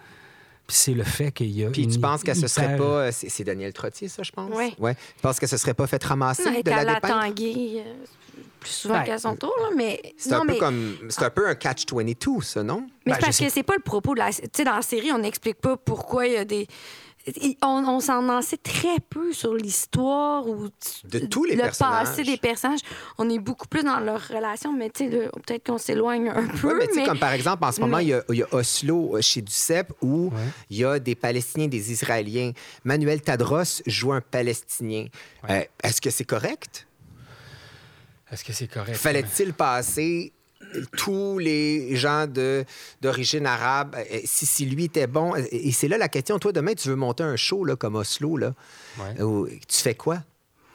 [0.67, 1.71] Puis c'est le fait qu'il y a.
[1.71, 2.85] Puis tu penses que ce serait pas...
[2.85, 4.51] euh, C'est c'est Daniel Trottier, ça, je pense?
[4.55, 4.75] Oui.
[4.79, 4.95] Ouais.
[4.95, 7.01] Tu penses que ce serait pas fait ramasser de la dépeindre?
[7.01, 7.93] Tanguay euh,
[8.61, 10.01] plus souvent Ben, qu'à son tour, là, mais...
[10.17, 10.59] C'est non, un, peu mais...
[10.59, 10.97] comme...
[11.09, 12.87] C'est un peu un catch-22, ça, non?
[13.05, 14.31] Mais Ben, c'est parce sais- que c'est pas le propos de la.
[14.33, 16.69] Tu sais, dans la série, on n'explique pas pourquoi il y a des.
[17.62, 20.68] On, on s'en en sait très peu sur l'histoire ou
[21.05, 22.07] De tous les le personnages.
[22.09, 22.81] passé des personnages.
[23.18, 26.47] On est beaucoup plus dans leur relation, mais tu sais, le- peut-être qu'on s'éloigne un
[26.49, 26.68] peu.
[26.68, 28.23] Oui, mais tu sais, mais- comme par exemple, en ce moment, mais- il y, a,
[28.31, 30.41] il y a Oslo euh, chez Duceppe où Ouais.
[30.71, 32.53] il y a des Palestiniens, des Israéliens.
[32.85, 35.07] Manuel Tadros joue un Palestinien.
[35.51, 36.87] Euh, Est-ce que c'est correct?
[38.33, 38.97] Est-ce que c'est correct?
[38.97, 40.33] Fallait-il passer
[40.97, 42.64] tous les gens de-
[43.01, 46.53] d'origine arabe, euh, si, si lui était bon, et et c'est là la question, toi
[46.53, 48.55] demain tu veux monter un show là, comme Oslo, là,
[48.99, 49.23] Ouais.
[49.23, 50.18] où tu fais quoi?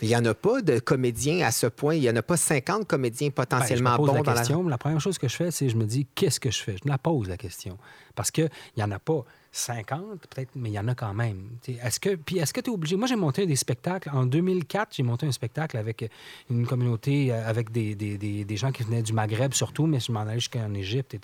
[0.01, 2.35] Il n'y en a pas de comédiens à ce point, il n'y en a pas
[2.35, 4.67] 50 comédiens Ben, potentiellement je me pose bons la dans question.
[4.67, 6.73] La première chose que je fais, c'est je me dis qu'est-ce que je fais?
[6.73, 7.77] Je me la pose la question
[8.13, 8.41] parce que
[8.75, 9.23] il y en a pas
[9.57, 11.49] 50 peut-être, mais il y en a quand même.
[11.67, 14.89] Est-ce que puis est-ce que tu es obligé Moi, j'ai monté des spectacles en 2004.
[14.95, 16.09] J'ai monté un spectacle avec
[16.49, 19.99] une communauté euh, avec des, des, des, des gens qui venaient du Maghreb surtout, mais
[20.01, 21.15] je m'en allais jusqu'en Égypte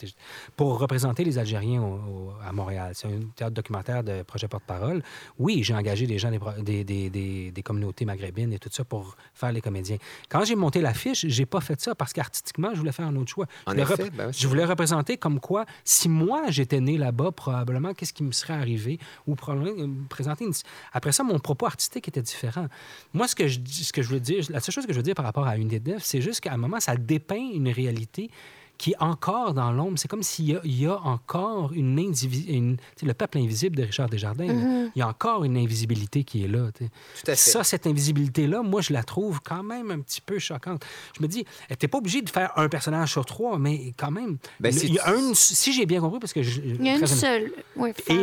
[0.55, 2.93] pour représenter les Algériens au- au- à Montréal.
[2.95, 5.03] C'est un théâtre documentaire de projet porte-parole.
[5.37, 8.85] Oui, j'ai engagé des gens des, des, des, des, des communautés maghrébines et tout ça
[8.85, 9.97] pour faire les comédiens.
[10.29, 13.29] Quand j'ai monté l'affiche, j'ai pas fait ça parce qu'artistiquement, je voulais faire un autre
[13.29, 13.45] choix.
[13.65, 17.31] En Je voulais effet, ben je voulais représenter comme quoi, si moi j'étais né là-bas,
[17.31, 20.53] probablement, qu'est-ce qui me serait arrivé ou euh, présenter une...
[20.93, 22.67] Après ça, mon propos artistique était différent.
[23.13, 25.03] Moi, ce que je, ce que je veux dire, la seule chose que je veux
[25.03, 28.29] dire par rapport à une devs, c'est juste qu'à un moment, ça dépeint une réalité
[28.81, 29.99] qui est encore dans l'ombre.
[29.99, 33.13] C'est comme s'il y a, il y a encore une, indivi- une tu sais, le
[33.13, 34.47] peuple invisible de Richard Desjardins.
[34.47, 34.89] là.
[34.95, 36.71] Il y a encore une invisibilité qui est là.
[36.71, 36.89] Tout à
[37.25, 37.35] fait.
[37.35, 40.83] Ça, cette invisibilité-là, moi, je la trouve quand même un petit peu choquante.
[41.15, 41.45] Je me dis,
[41.77, 44.37] t'es pas obligé de faire un personnage sur trois, mais quand même.
[44.59, 46.59] Ben, le- si il y a tu- un, si j'ai bien compris, parce que je,
[46.61, 47.51] Il y a une seule.
[47.75, 48.17] Ouais, femme.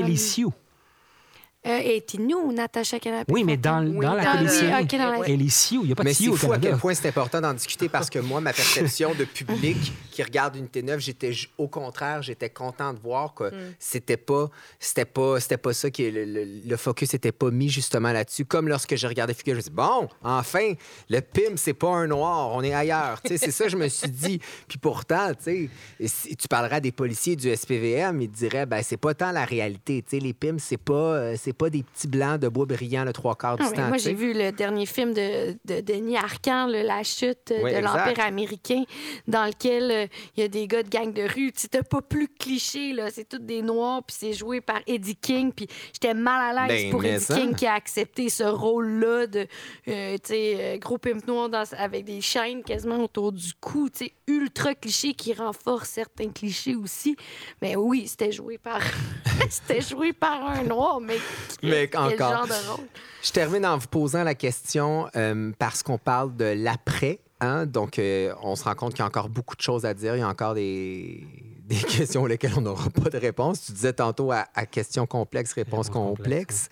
[1.67, 3.33] Euh, et nous, Natacha Canapé.
[3.33, 5.93] Oui, mais dans, Oui, dans la dans le- télésérie, ok, dans la- Elisiu, il n'y
[5.93, 8.09] a pas de Mais c'est au fou à quel point c'est important d'en discuter parce
[8.09, 9.77] que moi, ma perception de public
[10.13, 13.51] qui regarde une T9, j'étais au contraire, j'étais content de voir que
[13.81, 14.49] c'était pas,
[14.79, 18.45] c'était pas, c'était pas ça qui le, le, le focus n'était pas mis justement là-dessus.
[18.45, 20.75] Comme lorsque j'ai regardé Figure, je me suis dit, bon, enfin,
[21.11, 23.21] le PIM, c'est pas un noir, on est ailleurs.
[23.23, 24.41] Tu sais, c'est ça, que je me suis dit.
[24.69, 25.69] Puis pourtant, tu
[26.07, 29.33] si tu parleras à des policiers du SPVM, ils te diraient, ben c'est pas tant
[29.33, 30.03] la réalité.
[30.03, 33.05] Tu sais, les PIM, c'est pas, euh, c'est pas des petits blancs de bois brillant
[33.05, 33.89] le trois quarts du Ah, mais temps.
[33.89, 37.61] moi, tu j'ai vu le dernier film de, de Denis Arcand, là, La chute euh,
[37.63, 38.85] Oui, de l'Empire américain,
[39.27, 41.51] dans lequel euh, il y a des gars de gang de rue.
[41.55, 43.09] C'était pas plus cliché, là.
[43.11, 45.53] C'est tous des noirs, puis c'est joué par Eddie King.
[45.53, 47.35] Puis j'étais mal à l'aise Ben, pour Eddie ça.
[47.39, 49.47] King qui a accepté ce rôle-là de,
[49.89, 54.11] euh, tu euh, gros pimp noir dans- avec des chaînes quasiment autour du cou, tu
[54.27, 57.17] ultra cliché qui renforce certains clichés aussi.
[57.63, 58.81] Mais oui, c'était joué par...
[59.49, 61.17] c'était joué par un noir, mais...
[61.63, 62.33] Mais quel encore.
[62.33, 62.87] genre de rôle?
[63.23, 67.21] Je termine en vous posant la question euh, parce qu'on parle de l'après.
[67.41, 67.67] Hein?
[67.67, 70.17] Donc, euh, on se rend compte qu'il y a encore beaucoup de choses à dire.
[70.17, 71.27] Il y a encore des,
[71.65, 73.67] des questions auxquelles on n'aura pas de réponse.
[73.67, 76.69] Tu disais tantôt à, à questions complexes, réponses Réponses complexes.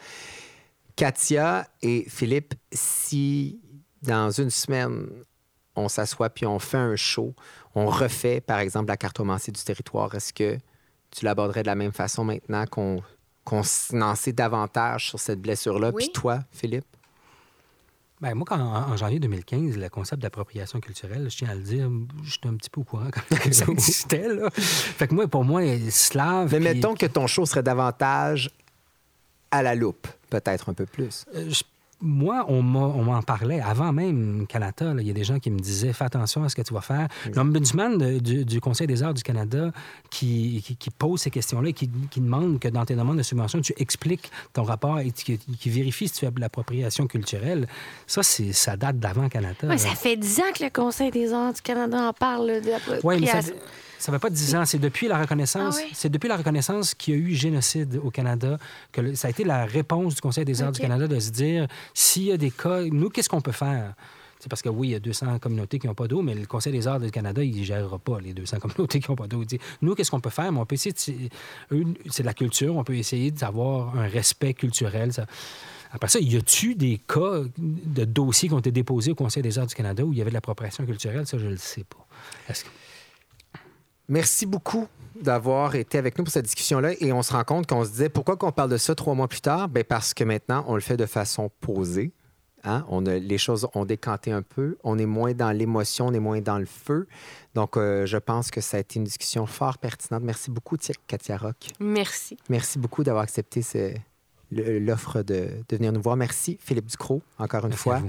[0.96, 3.60] Katia et Philippe, si
[4.02, 5.06] dans une semaine,
[5.74, 7.34] on s'assoit puis on fait un show,
[7.74, 10.56] on refait, par exemple, la cartomancie du territoire, est-ce que
[11.10, 13.02] tu l'aborderais de la même façon maintenant qu'on
[13.46, 15.90] qu'on s'en sait davantage sur cette blessure-là?
[15.94, 16.04] Oui.
[16.04, 16.84] Puis toi, Philippe?
[18.20, 21.60] Ben, moi, quand, en, en janvier 2015, le concept d'appropriation culturelle, je tiens à le
[21.60, 21.88] dire,
[22.24, 23.20] j'étais un petit peu au courant quand
[23.52, 24.28] ça existait.
[24.28, 24.48] Là.
[24.52, 26.50] Fait que moi, pour moi, slave.
[26.52, 28.50] Mais puis- mettons que ton show serait davantage
[29.50, 31.24] à la loupe, peut-être un peu plus.
[31.34, 31.62] Euh, je-
[32.00, 34.92] moi, on m'a- on m'en parlait avant même Canada.
[34.98, 36.80] Il y a des gens qui me disaient Fais attention à ce que tu vas
[36.82, 37.08] faire.
[37.34, 39.72] L'ombudsman du, du Conseil des arts du Canada
[40.10, 43.22] qui, qui- qui pose ces questions-là et qui, qui demande que dans tes demandes de
[43.22, 47.66] subvention, tu expliques ton rapport et qui, qui vérifie si tu fais de l'appropriation culturelle.
[48.06, 49.66] Ça, c'est, ça date d'avant Canada.
[49.66, 52.70] Ouais, ça fait 10 ans que le Conseil des arts du Canada en parle de
[52.70, 53.26] la Oui, mais
[53.98, 54.64] ça ça fait pas 10 ans.
[54.64, 55.76] C'est depuis la reconnaissance.
[55.78, 55.90] Ah oui?
[55.94, 58.58] C'est depuis la reconnaissance qu'il y a eu génocide au Canada
[58.92, 60.80] que le- ça a été la réponse du Conseil des arts du.
[60.80, 63.94] Canada de se dire s'il y a des cas, nous, qu'est-ce qu'on peut faire?
[64.38, 66.44] C'est parce que oui, il y a 200 communautés qui n'ont pas d'eau, mais le
[66.46, 69.26] Conseil des arts du Canada, il ne gérera pas les 200 communautés qui n'ont pas
[69.26, 69.40] d'eau.
[69.42, 70.52] Il dit, nous, qu'est-ce qu'on peut faire?
[70.52, 71.84] Mais on peut essayer de...
[72.10, 75.12] C'est de la culture, on peut essayer d'avoir un respect culturel.
[75.14, 75.24] ça-
[75.90, 79.58] Après ça, y a-tu des cas de dossiers qui ont été déposés au Conseil des
[79.58, 81.26] arts du Canada où il y avait de l'appropriation culturelle?
[81.26, 82.06] Ça, je ne le sais pas.
[84.08, 84.86] Merci beaucoup
[85.20, 86.92] d'avoir été avec nous pour cette discussion-là.
[87.00, 89.28] Et on se rend compte qu'on se disait pourquoi qu'on parle de ça trois mois
[89.28, 89.68] plus tard?
[89.68, 92.12] Ben parce que maintenant, on le fait de façon posée.
[92.64, 92.84] Hein?
[92.88, 94.76] On a, les choses ont décanté un peu.
[94.82, 97.06] On est moins dans l'émotion, on est moins dans le feu.
[97.54, 100.22] Donc, euh, je pense que ça a été une discussion fort pertinente.
[100.24, 101.56] Merci beaucoup, Tia- Katia Rock.
[101.78, 102.36] Merci.
[102.48, 103.94] Merci beaucoup d'avoir accepté ce-
[104.50, 106.16] l'offre de, de venir nous voir.
[106.16, 108.00] Merci, Philippe Ducrot, encore une Merci fois.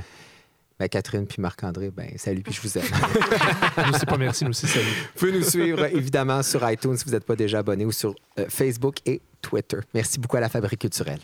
[0.80, 2.86] Ben, Catherine puis Marc-André, ben, salut, puis je vous aime.
[3.88, 4.86] Nous, c'est pas merci, nous aussi, salut.
[4.86, 8.14] Vous pouvez nous suivre évidemment sur iTunes si vous n'êtes pas déjà abonné ou sur
[8.38, 9.80] euh, Facebook et Twitter.
[9.94, 11.20] Merci beaucoup à la Fabrique culturelle.